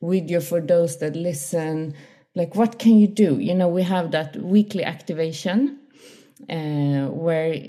with 0.00 0.30
you 0.30 0.40
for 0.40 0.60
those 0.60 0.98
that 0.98 1.16
listen? 1.16 1.94
Like 2.34 2.54
what 2.54 2.78
can 2.78 2.98
you 2.98 3.08
do? 3.08 3.38
You 3.40 3.54
know 3.54 3.68
we 3.68 3.82
have 3.82 4.10
that 4.10 4.36
weekly 4.36 4.84
activation 4.84 5.78
uh, 6.50 7.06
where 7.06 7.62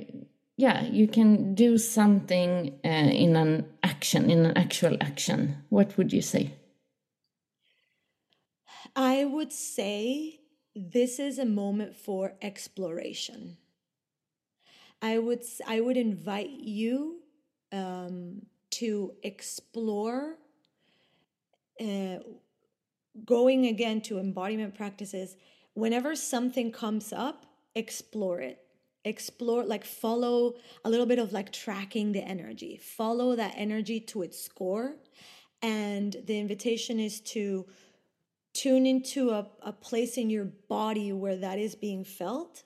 yeah 0.57 0.83
you 0.83 1.07
can 1.07 1.55
do 1.55 1.77
something 1.77 2.77
uh, 2.83 2.87
in 2.87 3.37
an 3.37 3.65
action 3.81 4.29
in 4.29 4.45
an 4.45 4.57
actual 4.57 4.97
action. 4.99 5.63
What 5.69 5.97
would 5.97 6.11
you 6.11 6.21
say 6.21 6.51
i 8.97 9.23
would 9.23 9.53
say 9.53 10.39
this 10.77 11.19
is 11.19 11.39
a 11.39 11.45
moment 11.45 11.95
for 11.95 12.33
exploration. 12.41 13.57
I 15.01 15.17
would 15.17 15.43
i 15.67 15.79
would 15.79 15.97
invite 15.97 16.49
you 16.49 17.19
um, 17.71 18.45
to 18.71 19.13
explore 19.23 20.37
uh, 21.79 22.17
going 23.25 23.67
again 23.67 24.01
to 24.01 24.19
embodiment 24.19 24.75
practices. 24.75 25.35
Whenever 25.73 26.15
something 26.15 26.71
comes 26.71 27.13
up 27.13 27.45
explore 27.75 28.41
it. 28.41 28.59
Explore 29.05 29.63
like 29.63 29.85
follow 29.85 30.55
a 30.83 30.89
little 30.89 31.05
bit 31.05 31.19
of 31.19 31.31
like 31.31 31.51
tracking 31.53 32.11
the 32.11 32.23
energy. 32.23 32.77
Follow 32.77 33.35
that 33.35 33.53
energy 33.55 33.99
to 33.99 34.23
its 34.23 34.47
core 34.47 34.95
and 35.61 36.15
the 36.25 36.37
invitation 36.37 36.99
is 36.99 37.19
to 37.21 37.65
tune 38.57 38.85
into 38.85 39.29
a, 39.29 39.47
a 39.61 39.71
place 39.71 40.17
in 40.17 40.29
your 40.29 40.45
body 40.45 41.11
where 41.11 41.35
that 41.35 41.59
is 41.59 41.75
being 41.75 42.03
felt 42.03 42.63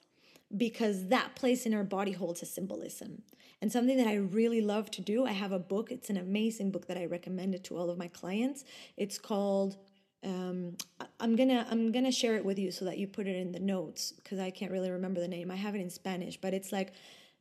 because 0.55 1.07
that 1.07 1.35
place 1.35 1.65
in 1.65 1.73
our 1.73 1.83
body 1.83 2.11
holds 2.11 2.41
a 2.41 2.45
symbolism. 2.45 3.23
And 3.61 3.71
something 3.71 3.97
that 3.97 4.07
i 4.07 4.15
really 4.15 4.59
love 4.59 4.89
to 4.91 5.01
do 5.01 5.23
i 5.23 5.33
have 5.33 5.51
a 5.51 5.59
book 5.59 5.91
it's 5.91 6.09
an 6.09 6.17
amazing 6.17 6.71
book 6.71 6.87
that 6.87 6.97
i 6.97 7.05
recommended 7.05 7.63
to 7.65 7.77
all 7.77 7.91
of 7.91 7.97
my 7.97 8.07
clients. 8.07 8.63
It's 8.97 9.19
called 9.19 9.77
um, 10.23 10.77
I'm 11.19 11.35
gonna 11.35 11.65
I'm 11.69 11.91
gonna 11.91 12.11
share 12.11 12.35
it 12.35 12.45
with 12.45 12.59
you 12.59 12.71
so 12.71 12.85
that 12.85 12.97
you 12.97 13.07
put 13.07 13.27
it 13.27 13.35
in 13.35 13.51
the 13.51 13.59
notes 13.59 14.11
because 14.11 14.39
I 14.39 14.51
can't 14.51 14.71
really 14.71 14.91
remember 14.91 15.19
the 15.19 15.27
name. 15.27 15.49
I 15.49 15.55
have 15.55 15.75
it 15.75 15.81
in 15.81 15.89
Spanish, 15.89 16.37
but 16.37 16.53
it's 16.53 16.71
like 16.71 16.93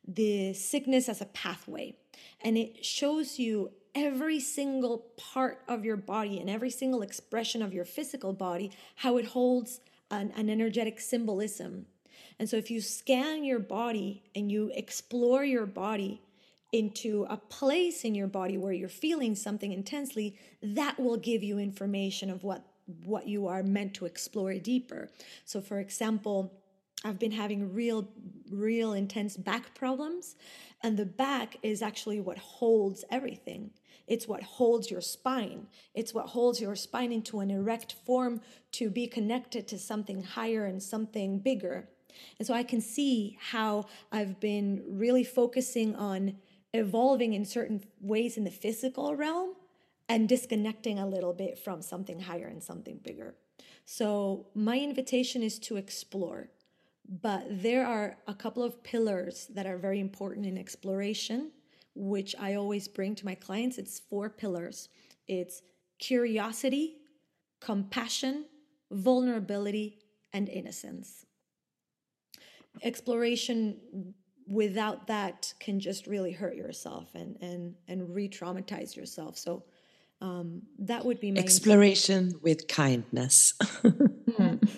the 0.06 0.54
sickness 0.54 1.08
as 1.08 1.20
a 1.20 1.26
pathway, 1.26 1.96
and 2.42 2.56
it 2.56 2.84
shows 2.84 3.38
you 3.38 3.70
every 3.94 4.40
single 4.40 5.06
part 5.16 5.62
of 5.68 5.84
your 5.84 5.96
body 5.96 6.38
and 6.40 6.48
every 6.48 6.70
single 6.70 7.02
expression 7.02 7.62
of 7.62 7.74
your 7.74 7.84
physical 7.84 8.32
body 8.32 8.70
how 8.96 9.16
it 9.16 9.26
holds 9.26 9.80
an, 10.10 10.32
an 10.36 10.48
energetic 10.50 11.00
symbolism. 11.00 11.86
And 12.38 12.48
so 12.48 12.56
if 12.56 12.70
you 12.70 12.80
scan 12.80 13.44
your 13.44 13.58
body 13.58 14.22
and 14.34 14.50
you 14.50 14.70
explore 14.74 15.44
your 15.44 15.66
body 15.66 16.22
into 16.72 17.26
a 17.28 17.36
place 17.36 18.04
in 18.04 18.14
your 18.14 18.28
body 18.28 18.56
where 18.56 18.72
you're 18.72 18.88
feeling 18.88 19.34
something 19.34 19.72
intensely, 19.72 20.36
that 20.62 20.98
will 20.98 21.16
give 21.16 21.42
you 21.42 21.58
information 21.58 22.30
of 22.30 22.44
what 22.44 22.64
what 23.04 23.28
you 23.28 23.46
are 23.46 23.62
meant 23.62 23.94
to 23.94 24.04
explore 24.04 24.52
deeper. 24.54 25.08
So, 25.44 25.60
for 25.60 25.78
example, 25.78 26.52
I've 27.04 27.18
been 27.18 27.32
having 27.32 27.72
real, 27.72 28.08
real 28.50 28.92
intense 28.92 29.36
back 29.36 29.74
problems, 29.74 30.36
and 30.82 30.96
the 30.96 31.06
back 31.06 31.56
is 31.62 31.82
actually 31.82 32.20
what 32.20 32.38
holds 32.38 33.04
everything. 33.10 33.70
It's 34.10 34.26
what 34.26 34.42
holds 34.42 34.90
your 34.90 35.00
spine. 35.00 35.68
It's 35.94 36.12
what 36.12 36.26
holds 36.26 36.60
your 36.60 36.74
spine 36.74 37.12
into 37.12 37.38
an 37.38 37.50
erect 37.50 37.94
form 38.04 38.40
to 38.72 38.90
be 38.90 39.06
connected 39.06 39.68
to 39.68 39.78
something 39.78 40.24
higher 40.24 40.66
and 40.66 40.82
something 40.82 41.38
bigger. 41.38 41.88
And 42.38 42.46
so 42.46 42.52
I 42.52 42.64
can 42.64 42.80
see 42.80 43.38
how 43.40 43.86
I've 44.10 44.40
been 44.40 44.82
really 44.88 45.22
focusing 45.22 45.94
on 45.94 46.34
evolving 46.74 47.34
in 47.34 47.44
certain 47.44 47.84
ways 48.00 48.36
in 48.36 48.42
the 48.42 48.50
physical 48.50 49.14
realm 49.14 49.54
and 50.08 50.28
disconnecting 50.28 50.98
a 50.98 51.06
little 51.06 51.32
bit 51.32 51.56
from 51.56 51.80
something 51.80 52.18
higher 52.18 52.48
and 52.48 52.60
something 52.60 52.98
bigger. 53.04 53.36
So, 53.84 54.46
my 54.54 54.78
invitation 54.78 55.42
is 55.42 55.58
to 55.60 55.76
explore, 55.76 56.50
but 57.08 57.44
there 57.48 57.86
are 57.86 58.16
a 58.26 58.34
couple 58.34 58.62
of 58.64 58.82
pillars 58.82 59.46
that 59.54 59.66
are 59.66 59.78
very 59.78 60.00
important 60.00 60.46
in 60.46 60.58
exploration, 60.58 61.52
which 61.94 62.34
I 62.38 62.54
always 62.54 62.88
bring 62.88 63.14
to 63.16 63.26
my 63.26 63.34
clients. 63.34 63.78
It's 63.78 64.00
four 64.00 64.30
pillars 64.30 64.88
it's 65.30 65.62
curiosity, 66.00 66.96
compassion, 67.60 68.46
vulnerability, 68.90 70.00
and 70.32 70.48
innocence. 70.48 71.24
Exploration 72.82 73.76
without 74.48 75.06
that 75.06 75.54
can 75.60 75.78
just 75.78 76.08
really 76.08 76.32
hurt 76.32 76.56
yourself 76.56 77.14
and 77.14 77.36
and 77.40 77.76
and 77.86 78.12
re-traumatize 78.12 78.96
yourself. 78.96 79.38
So 79.38 79.62
um, 80.20 80.62
that 80.80 81.04
would 81.04 81.20
be 81.20 81.30
my 81.30 81.40
exploration 81.40 82.34
with 82.42 82.66
kindness. 82.66 83.54
mm. 83.60 84.68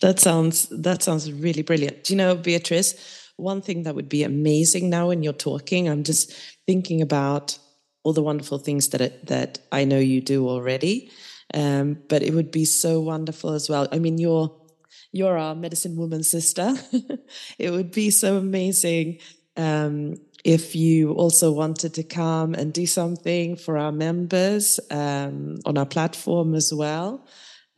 That 0.00 0.20
sounds 0.20 0.68
that 0.70 1.02
sounds 1.02 1.30
really 1.32 1.62
brilliant. 1.62 2.04
Do 2.04 2.12
you 2.12 2.16
know, 2.16 2.36
Beatriz? 2.36 3.19
One 3.40 3.62
thing 3.62 3.84
that 3.84 3.94
would 3.94 4.08
be 4.08 4.22
amazing 4.22 4.90
now 4.90 5.08
when 5.08 5.22
you're 5.22 5.32
talking, 5.32 5.88
I'm 5.88 6.04
just 6.04 6.32
thinking 6.66 7.02
about 7.02 7.58
all 8.02 8.12
the 8.12 8.22
wonderful 8.22 8.58
things 8.58 8.88
that 8.88 9.00
it, 9.00 9.26
that 9.26 9.58
I 9.72 9.84
know 9.84 9.98
you 9.98 10.20
do 10.20 10.48
already. 10.48 11.10
Um, 11.52 11.98
but 12.08 12.22
it 12.22 12.32
would 12.34 12.50
be 12.50 12.64
so 12.64 13.00
wonderful 13.00 13.50
as 13.50 13.68
well. 13.68 13.88
I 13.92 13.98
mean, 13.98 14.18
you're 14.18 14.56
you're 15.12 15.38
our 15.38 15.54
medicine 15.54 15.96
woman 15.96 16.22
sister. 16.22 16.74
it 17.58 17.70
would 17.70 17.90
be 17.90 18.10
so 18.10 18.36
amazing 18.36 19.18
um, 19.56 20.14
if 20.44 20.74
you 20.74 21.12
also 21.12 21.52
wanted 21.52 21.94
to 21.94 22.02
come 22.02 22.54
and 22.54 22.72
do 22.72 22.86
something 22.86 23.56
for 23.56 23.76
our 23.76 23.92
members 23.92 24.80
um, 24.90 25.58
on 25.66 25.76
our 25.76 25.86
platform 25.86 26.54
as 26.54 26.72
well, 26.72 27.26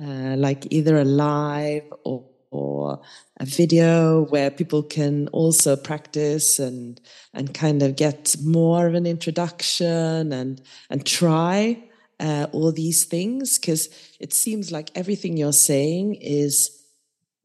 uh, 0.00 0.36
like 0.36 0.66
either 0.70 0.98
a 0.98 1.04
live 1.04 1.82
or, 2.04 2.24
or, 2.52 3.00
a 3.40 3.44
video 3.44 4.26
where 4.26 4.50
people 4.50 4.82
can 4.82 5.26
also 5.28 5.74
practice 5.74 6.58
and 6.58 7.00
and 7.34 7.54
kind 7.54 7.82
of 7.82 7.96
get 7.96 8.36
more 8.44 8.86
of 8.86 8.94
an 8.94 9.06
introduction 9.06 10.32
and 10.32 10.62
and 10.90 11.04
try 11.04 11.82
uh, 12.20 12.46
all 12.52 12.70
these 12.70 13.04
things 13.04 13.58
because 13.58 13.88
it 14.20 14.32
seems 14.32 14.70
like 14.70 14.90
everything 14.94 15.36
you're 15.36 15.52
saying 15.52 16.14
is 16.16 16.84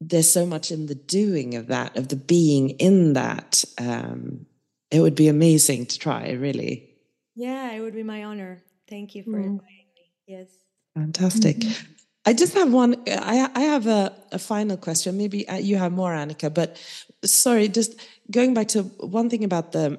there's 0.00 0.30
so 0.30 0.46
much 0.46 0.70
in 0.70 0.86
the 0.86 0.94
doing 0.94 1.56
of 1.56 1.66
that 1.66 1.96
of 1.96 2.08
the 2.08 2.16
being 2.16 2.70
in 2.70 3.14
that 3.14 3.64
um, 3.78 4.46
it 4.90 5.00
would 5.00 5.14
be 5.14 5.28
amazing 5.28 5.86
to 5.86 5.98
try, 5.98 6.32
really. 6.32 6.88
Yeah, 7.34 7.72
it 7.72 7.80
would 7.80 7.94
be 7.94 8.02
my 8.02 8.24
honor. 8.24 8.62
Thank 8.88 9.14
you 9.14 9.22
for 9.22 9.32
mm. 9.32 9.44
inviting 9.44 9.86
me. 9.94 10.12
Yes. 10.26 10.48
Fantastic. 10.94 11.56
Mm-hmm. 11.58 11.92
I 12.28 12.34
just 12.34 12.52
have 12.52 12.70
one. 12.70 13.02
I, 13.08 13.48
I 13.54 13.60
have 13.60 13.86
a, 13.86 14.12
a 14.32 14.38
final 14.38 14.76
question. 14.76 15.16
Maybe 15.16 15.48
uh, 15.48 15.56
you 15.56 15.78
have 15.78 15.92
more, 15.92 16.12
Annika. 16.12 16.52
But 16.52 16.76
sorry, 17.24 17.68
just 17.68 17.98
going 18.30 18.52
back 18.52 18.68
to 18.68 18.82
one 18.82 19.30
thing 19.30 19.44
about 19.44 19.72
the 19.72 19.98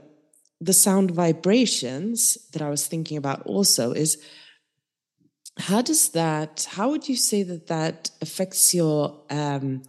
the 0.61 0.73
sound 0.73 1.09
vibrations 1.09 2.37
that 2.51 2.61
I 2.61 2.69
was 2.69 2.85
thinking 2.85 3.17
about 3.17 3.41
also 3.47 3.93
is 3.93 4.23
how 5.57 5.81
does 5.81 6.09
that 6.09 6.67
how 6.69 6.91
would 6.91 7.09
you 7.09 7.15
say 7.15 7.41
that 7.41 7.65
that 7.67 8.11
affects 8.21 8.75
your 8.75 9.19
um 9.31 9.81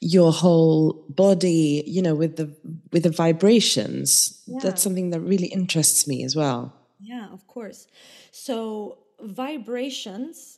your 0.00 0.30
whole 0.30 1.06
body 1.08 1.82
you 1.86 2.02
know 2.02 2.14
with 2.14 2.36
the 2.36 2.54
with 2.92 3.04
the 3.04 3.10
vibrations 3.10 4.42
yeah. 4.46 4.58
that's 4.62 4.82
something 4.82 5.10
that 5.10 5.20
really 5.20 5.48
interests 5.48 6.06
me 6.06 6.22
as 6.22 6.36
well 6.36 6.72
yeah 7.00 7.26
of 7.32 7.46
course 7.48 7.88
so 8.30 8.98
vibrations 9.20 10.57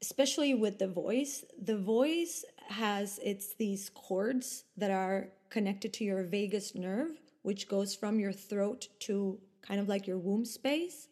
especially 0.00 0.54
with 0.54 0.78
the 0.78 0.88
voice 0.88 1.44
the 1.60 1.76
voice 1.76 2.44
has 2.68 3.18
it's 3.22 3.54
these 3.54 3.90
cords 3.90 4.64
that 4.76 4.90
are 4.90 5.28
connected 5.50 5.92
to 5.92 6.04
your 6.04 6.22
vagus 6.22 6.74
nerve 6.74 7.10
which 7.42 7.68
goes 7.68 7.94
from 7.94 8.20
your 8.20 8.32
throat 8.32 8.88
to 9.00 9.38
kind 9.62 9.80
of 9.80 9.88
like 9.88 10.06
your 10.06 10.18
womb 10.18 10.44
space 10.44 11.08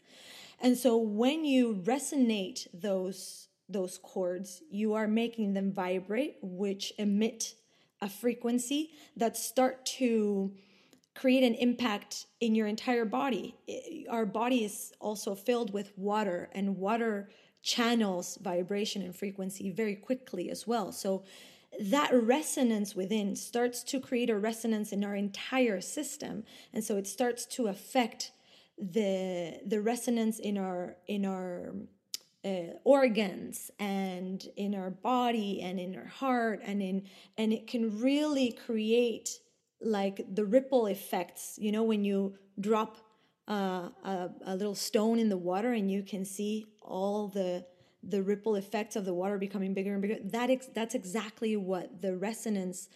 and 0.60 0.76
so 0.76 0.96
when 0.96 1.44
you 1.44 1.82
resonate 1.84 2.66
those 2.72 3.48
those 3.68 3.98
cords, 3.98 4.62
you 4.70 4.94
are 4.94 5.08
making 5.08 5.54
them 5.54 5.72
vibrate, 5.72 6.36
which 6.42 6.92
emit 6.98 7.54
a 8.00 8.08
frequency 8.08 8.90
that 9.16 9.36
start 9.36 9.84
to 9.86 10.54
create 11.14 11.42
an 11.42 11.54
impact 11.54 12.26
in 12.40 12.54
your 12.54 12.66
entire 12.66 13.06
body. 13.06 13.54
Our 14.10 14.26
body 14.26 14.64
is 14.64 14.92
also 15.00 15.34
filled 15.34 15.72
with 15.72 15.96
water, 15.96 16.50
and 16.52 16.76
water 16.76 17.30
channels 17.66 18.38
vibration 18.40 19.02
and 19.02 19.14
frequency 19.14 19.70
very 19.70 19.96
quickly 19.96 20.50
as 20.50 20.66
well. 20.68 20.92
So 20.92 21.24
that 21.80 22.10
resonance 22.14 22.94
within 22.94 23.34
starts 23.34 23.82
to 23.82 23.98
create 23.98 24.30
a 24.30 24.38
resonance 24.38 24.92
in 24.92 25.04
our 25.04 25.16
entire 25.16 25.80
system. 25.80 26.44
And 26.72 26.84
so 26.84 26.96
it 26.96 27.08
starts 27.08 27.44
to 27.56 27.66
affect 27.66 28.30
the 28.78 29.58
the 29.66 29.80
resonance 29.80 30.38
in 30.38 30.58
our 30.58 30.96
in 31.08 31.24
our 31.26 31.72
uh, 32.44 32.74
organs 32.84 33.70
and 33.80 34.46
in 34.56 34.74
our 34.74 34.90
body 34.90 35.60
and 35.62 35.80
in 35.80 35.96
our 35.96 36.06
heart 36.06 36.60
and 36.62 36.80
in 36.80 37.02
and 37.36 37.52
it 37.52 37.66
can 37.66 38.00
really 38.00 38.52
create 38.52 39.40
like 39.80 40.24
the 40.34 40.44
ripple 40.44 40.86
effects 40.86 41.58
you 41.58 41.72
know 41.72 41.82
when 41.82 42.04
you 42.04 42.36
drop 42.60 43.05
a, 43.52 44.30
a 44.44 44.56
little 44.56 44.74
stone 44.74 45.18
in 45.18 45.28
the 45.28 45.36
water 45.36 45.72
and 45.72 45.90
you 45.90 46.02
can 46.02 46.24
see 46.24 46.66
all 46.82 47.28
the 47.28 47.64
the 48.08 48.22
ripple 48.22 48.54
effects 48.54 48.94
of 48.94 49.04
the 49.04 49.14
water 49.14 49.36
becoming 49.36 49.74
bigger 49.74 49.92
and 49.92 50.02
bigger. 50.02 50.18
That 50.22 50.50
ex- 50.50 50.68
that's 50.72 50.94
exactly 50.94 51.56
what 51.56 52.02
the 52.02 52.16
resonance 52.16 52.88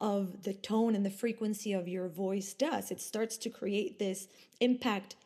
of 0.00 0.42
the 0.42 0.54
tone 0.54 0.94
and 0.94 1.04
the 1.04 1.10
frequency 1.10 1.72
of 1.72 1.88
your 1.88 2.08
voice 2.08 2.52
does. 2.54 2.90
It 2.90 3.00
starts 3.00 3.36
to 3.38 3.50
create 3.50 3.98
this 3.98 4.28
impact 4.60 5.16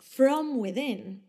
from 0.00 0.58
within. 0.58 1.20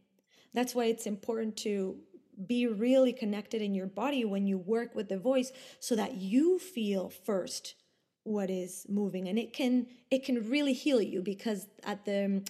That's 0.53 0.73
why 0.73 0.85
it's 0.85 1.05
important 1.05 1.57
to 1.57 1.97
be 2.45 2.67
really 2.67 3.13
connected 3.13 3.61
in 3.61 3.73
your 3.73 3.87
body 3.87 4.23
when 4.23 4.45
you 4.45 4.57
work 4.57 4.93
with 4.95 5.09
the 5.09 5.17
voice 5.17 5.51
so 5.79 5.95
that 5.95 6.15
you 6.15 6.59
feel 6.59 7.09
first 7.09 7.75
what 8.23 8.49
is 8.49 8.85
moving. 8.89 9.27
And 9.27 9.39
it 9.39 9.53
can 9.53 9.87
it 10.11 10.23
can 10.25 10.49
really 10.49 10.73
heal 10.73 11.01
you 11.01 11.21
because 11.21 11.67
at 11.83 12.05
the 12.05 12.43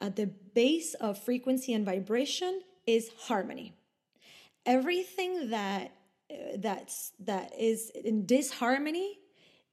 at 0.00 0.16
the 0.16 0.26
base 0.54 0.94
of 0.94 1.18
frequency 1.18 1.72
and 1.72 1.84
vibration 1.84 2.60
is 2.86 3.10
harmony 3.26 3.74
everything 4.66 5.50
that 5.50 5.92
uh, 6.30 6.34
that's 6.58 7.12
that 7.18 7.52
is 7.58 7.90
in 7.90 8.26
disharmony 8.26 9.18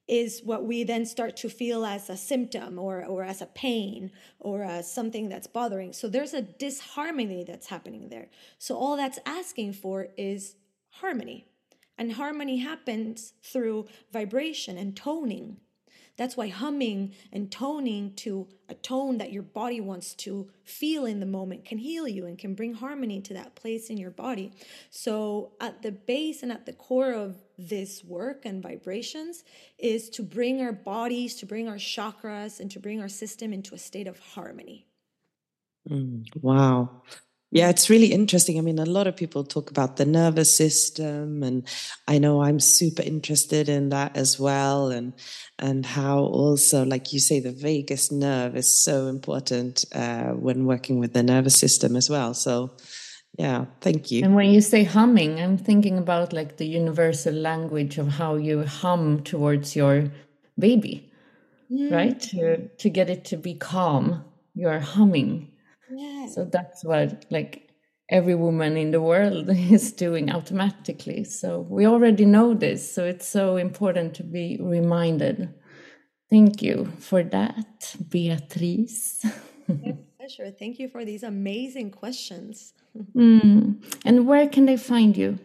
is 0.08 0.42
what 0.44 0.64
we 0.64 0.84
then 0.84 1.06
start 1.06 1.36
to 1.36 1.50
feel 1.50 1.86
as 1.86 2.10
a 2.10 2.16
symptom 2.16 2.80
or, 2.80 3.04
or 3.04 3.24
as 3.24 3.42
a 3.42 3.46
pain 3.46 4.10
or 4.40 4.64
as 4.64 4.90
something 4.90 5.28
that's 5.28 5.48
bothering. 5.48 5.92
So 5.92 6.08
there's 6.08 6.34
a 6.34 6.42
disharmony 6.42 7.44
that's 7.44 7.68
happening 7.68 8.08
there. 8.08 8.30
So 8.58 8.78
all 8.78 8.96
that's 8.96 9.20
asking 9.26 9.74
for 9.74 10.08
is 10.18 10.56
harmony. 10.92 11.48
And 11.98 12.14
harmony 12.14 12.60
happens 12.60 13.34
through 13.44 13.88
vibration 14.14 14.78
and 14.78 14.96
toning. 14.96 15.58
That's 16.18 16.36
why 16.36 16.48
humming 16.48 17.14
and 17.32 17.52
toning 17.52 18.14
to 18.16 18.48
a 18.70 18.74
tone 18.74 19.20
that 19.20 19.32
your 19.32 19.44
body 19.44 19.80
wants 19.80 20.14
to 20.16 20.50
feel 20.64 21.06
in 21.06 21.20
the 21.20 21.26
moment 21.26 21.64
can 21.64 21.78
heal 21.78 22.08
you 22.08 22.26
and 22.26 22.38
can 22.38 22.56
bring 22.56 22.74
harmony 22.74 23.22
to 23.22 23.34
that 23.36 23.56
place 23.56 23.90
in 23.90 23.98
your 23.98 24.12
body. 24.12 24.52
So, 24.90 25.52
at 25.62 25.84
the 25.84 25.92
base 25.92 26.44
and 26.44 26.52
at 26.52 26.66
the 26.66 26.74
core 26.74 27.12
of 27.12 27.38
this 27.58 28.04
work 28.04 28.46
and 28.46 28.62
vibrations 28.62 29.44
is 29.78 30.10
to 30.12 30.24
bring 30.24 30.62
our 30.62 30.74
bodies, 30.74 31.36
to 31.36 31.46
bring 31.46 31.68
our 31.68 31.76
chakras, 31.76 32.60
and 32.60 32.70
to 32.72 32.80
bring 32.80 33.00
our 33.00 33.10
system 33.10 33.54
into 33.54 33.76
a 33.76 33.80
state 33.80 34.08
of 34.08 34.20
harmony. 34.20 34.88
Mm, 35.90 36.26
wow. 36.42 37.04
Yeah, 37.50 37.70
it's 37.70 37.90
really 37.90 38.12
interesting. 38.12 38.58
I 38.58 38.62
mean, 38.62 38.78
a 38.78 38.86
lot 38.86 39.08
of 39.08 39.16
people 39.16 39.46
talk 39.46 39.72
about 39.72 39.96
the 39.96 40.06
nervous 40.06 40.54
system, 40.54 41.44
and 41.44 41.66
I 42.06 42.18
know 42.18 42.42
I'm 42.42 42.60
super 42.60 43.02
interested 43.02 43.70
in 43.70 43.88
that 43.90 44.18
as 44.18 44.38
well. 44.38 44.90
And 44.90 45.14
and 45.58 45.86
how 45.86 46.20
also, 46.20 46.84
like 46.84 47.14
you 47.14 47.22
say, 47.22 47.40
the 47.40 47.54
vagus 47.54 48.12
nerve 48.12 48.58
is 48.58 48.68
so 48.84 49.08
important 49.08 49.86
uh, 49.96 50.32
when 50.32 50.66
working 50.66 51.00
with 51.00 51.14
the 51.14 51.24
nervous 51.24 51.56
system 51.58 51.96
as 51.96 52.10
well. 52.10 52.34
So, 52.34 52.72
yeah, 53.40 53.66
thank 53.80 54.12
you. 54.12 54.26
And 54.26 54.36
when 54.36 54.52
you 54.52 54.60
say 54.60 54.84
humming, 54.84 55.40
I'm 55.40 55.58
thinking 55.58 55.98
about 55.98 56.34
like 56.34 56.58
the 56.58 56.68
universal 56.68 57.34
language 57.34 57.98
of 57.98 58.10
how 58.10 58.36
you 58.36 58.66
hum 58.66 59.24
towards 59.24 59.74
your 59.74 60.12
baby, 60.60 61.10
mm. 61.72 61.94
right? 61.94 62.20
To 62.20 62.68
to 62.68 62.90
get 62.90 63.10
it 63.10 63.24
to 63.26 63.38
be 63.38 63.54
calm, 63.54 64.26
you're 64.54 64.80
humming 64.80 65.54
yeah. 65.92 66.28
So 66.28 66.46
that's 66.46 66.84
what 66.84 67.26
like 67.30 67.70
every 68.10 68.36
woman 68.36 68.78
in 68.78 68.92
the 68.92 69.02
world 69.02 69.50
is 69.72 69.92
doing 69.92 70.32
automatically. 70.32 71.24
So 71.24 71.62
we 71.70 71.86
already 71.86 72.26
know 72.26 72.54
this. 72.54 72.94
So 72.94 73.06
it's 73.06 73.28
so 73.28 73.58
important 73.58 74.14
to 74.16 74.24
be 74.24 74.58
reminded. 74.62 75.54
Thank 76.30 76.62
you 76.62 76.92
for 77.00 77.24
that, 77.24 77.96
Beatriz. 78.10 79.26
pleasure. 80.28 80.52
Thank 80.52 80.80
you 80.80 80.90
for 80.90 81.06
these 81.06 81.24
amazing 81.24 81.92
questions. 81.92 82.74
Mm. 83.16 83.84
And 84.06 84.28
where 84.28 84.48
can 84.48 84.66
they 84.66 84.78
find 84.78 85.16
you? 85.16 85.40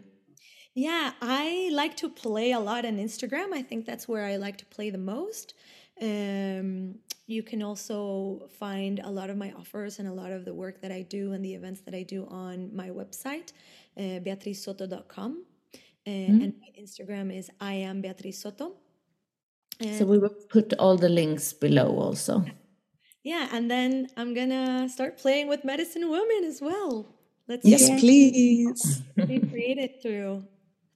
Yeah, 0.75 1.13
I 1.21 1.71
like 1.73 1.97
to 1.99 2.09
play 2.09 2.53
a 2.53 2.59
lot 2.59 2.85
on 2.85 2.97
Instagram. 2.97 3.53
I 3.53 3.63
think 3.63 3.85
that's 3.85 4.09
where 4.09 4.25
I 4.25 4.37
like 4.37 4.57
to 4.59 4.67
play 4.67 4.91
the 4.91 4.99
most. 4.99 5.55
Um, 6.01 6.97
you 7.27 7.43
can 7.43 7.63
also 7.63 8.49
find 8.59 9.01
a 9.01 9.11
lot 9.11 9.31
of 9.31 9.37
my 9.37 9.53
offers 9.53 9.99
and 9.99 10.09
a 10.09 10.13
lot 10.13 10.33
of 10.33 10.45
the 10.45 10.55
work 10.55 10.81
that 10.83 10.93
I 10.93 11.03
do 11.03 11.33
and 11.33 11.45
the 11.45 11.55
events 11.55 11.81
that 11.83 11.95
I 11.95 12.03
do 12.03 12.27
on 12.29 12.75
my 12.75 12.89
website, 12.91 13.53
uh, 13.97 14.19
beatrizsoto.com. 14.27 15.45
Uh, 16.07 16.11
mm. 16.11 16.45
And 16.45 16.55
my 16.61 16.83
Instagram 16.83 17.37
is 17.37 17.51
I 17.61 17.75
am 17.75 18.01
Beatriz 18.01 18.39
Soto. 18.39 18.75
And 19.81 19.99
so 19.99 20.05
we 20.05 20.19
will 20.19 20.37
put 20.49 20.75
all 20.75 20.97
the 20.97 21.09
links 21.09 21.53
below 21.53 21.99
also. 21.99 22.45
Yeah, 23.25 23.49
and 23.53 23.71
then 23.71 24.09
I'm 24.17 24.35
gonna 24.35 24.89
start 24.89 25.17
playing 25.17 25.47
with 25.47 25.65
Medicine 25.65 26.09
Woman 26.11 26.43
as 26.45 26.61
well. 26.61 27.07
Let's 27.47 27.65
yes, 27.65 27.89
please. 28.01 29.01
Be 29.15 29.39
created 29.39 30.03
through 30.03 30.45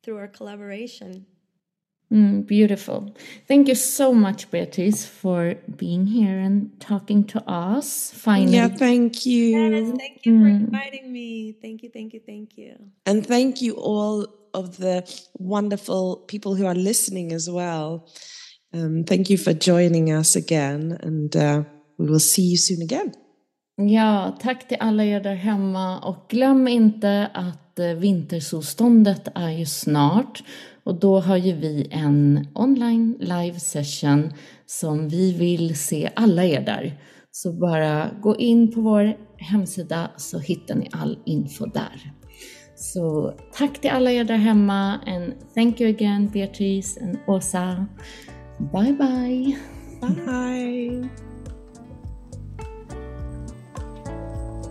through 0.03 0.19
our 0.19 0.27
collaboration. 0.27 1.25
Mm, 2.13 2.47
beautiful. 2.47 3.15
Thank 3.49 3.67
you 3.67 3.75
so 3.75 4.13
much, 4.13 4.51
Beatriz, 4.51 5.05
for 5.05 5.57
being 5.77 6.07
here 6.07 6.39
and 6.39 6.71
talking 6.79 7.25
to 7.25 7.43
us. 7.51 8.13
Finally. 8.15 8.57
Yeah, 8.57 8.69
thank 8.69 9.27
you. 9.27 9.59
Yes, 9.59 9.93
thank 9.99 10.25
you 10.25 10.33
mm. 10.33 10.43
for 10.43 10.49
inviting 10.49 11.13
me. 11.13 11.57
Thank 11.61 11.83
you, 11.83 11.91
thank 11.93 12.15
you, 12.15 12.21
thank 12.25 12.57
you. 12.57 12.77
And 13.07 13.27
thank 13.27 13.61
you 13.61 13.75
all 13.75 14.29
of 14.55 14.77
the 14.77 15.05
wonderful 15.35 16.25
people 16.29 16.55
who 16.55 16.67
are 16.67 16.77
listening 16.77 17.33
as 17.33 17.51
well. 17.51 18.09
Um, 18.73 19.05
thank 19.05 19.29
you 19.29 19.39
for 19.39 19.53
joining 19.53 20.13
us 20.13 20.37
again, 20.37 20.99
and 21.03 21.35
uh, 21.37 21.65
we 21.99 22.07
will 22.07 22.21
see 22.21 22.43
you 22.43 22.57
soon 22.57 22.83
again. 22.83 23.13
Ja, 23.77 24.37
tack 24.41 24.69
till 24.69 24.77
alla 24.81 25.05
er 25.05 25.21
där 25.21 25.35
hemma 25.35 26.01
och 26.01 26.29
glöm 26.29 26.69
inte 26.69 27.31
att 27.35 27.79
eh, 27.79 27.87
vintersolståndet 27.87 29.29
är 29.35 29.51
ju 29.51 29.67
snart 29.67 30.43
och 30.87 31.01
då 31.01 31.21
har 31.21 31.37
ju 31.37 31.53
vi 31.53 31.89
en 31.91 32.47
online 32.55 33.17
live 33.21 33.61
session 33.61 34.33
som 34.67 35.09
vi 35.09 35.33
vill 35.33 35.77
se 35.77 36.11
alla 36.17 36.45
er 36.45 36.61
där. 36.61 37.01
Så 37.31 37.53
bara 37.53 38.11
gå 38.21 38.37
in 38.37 38.73
på 38.73 38.81
vår 38.81 39.17
hemsida 39.37 40.11
så 40.17 40.39
hittar 40.39 40.75
ni 40.75 40.89
all 40.93 41.19
info 41.27 41.67
där. 41.67 42.13
Så 42.77 43.35
tack 43.53 43.81
till 43.81 43.91
alla 43.91 44.11
er 44.11 44.25
där 44.25 44.37
hemma 44.37 45.01
and 45.07 45.35
thank 45.55 45.81
you 45.81 45.91
again 45.91 46.31
Beatrice 46.33 47.01
and 47.03 47.19
Åsa. 47.27 47.87
Bye 48.73 48.93
bye! 48.93 49.57
Bye! 50.01 51.09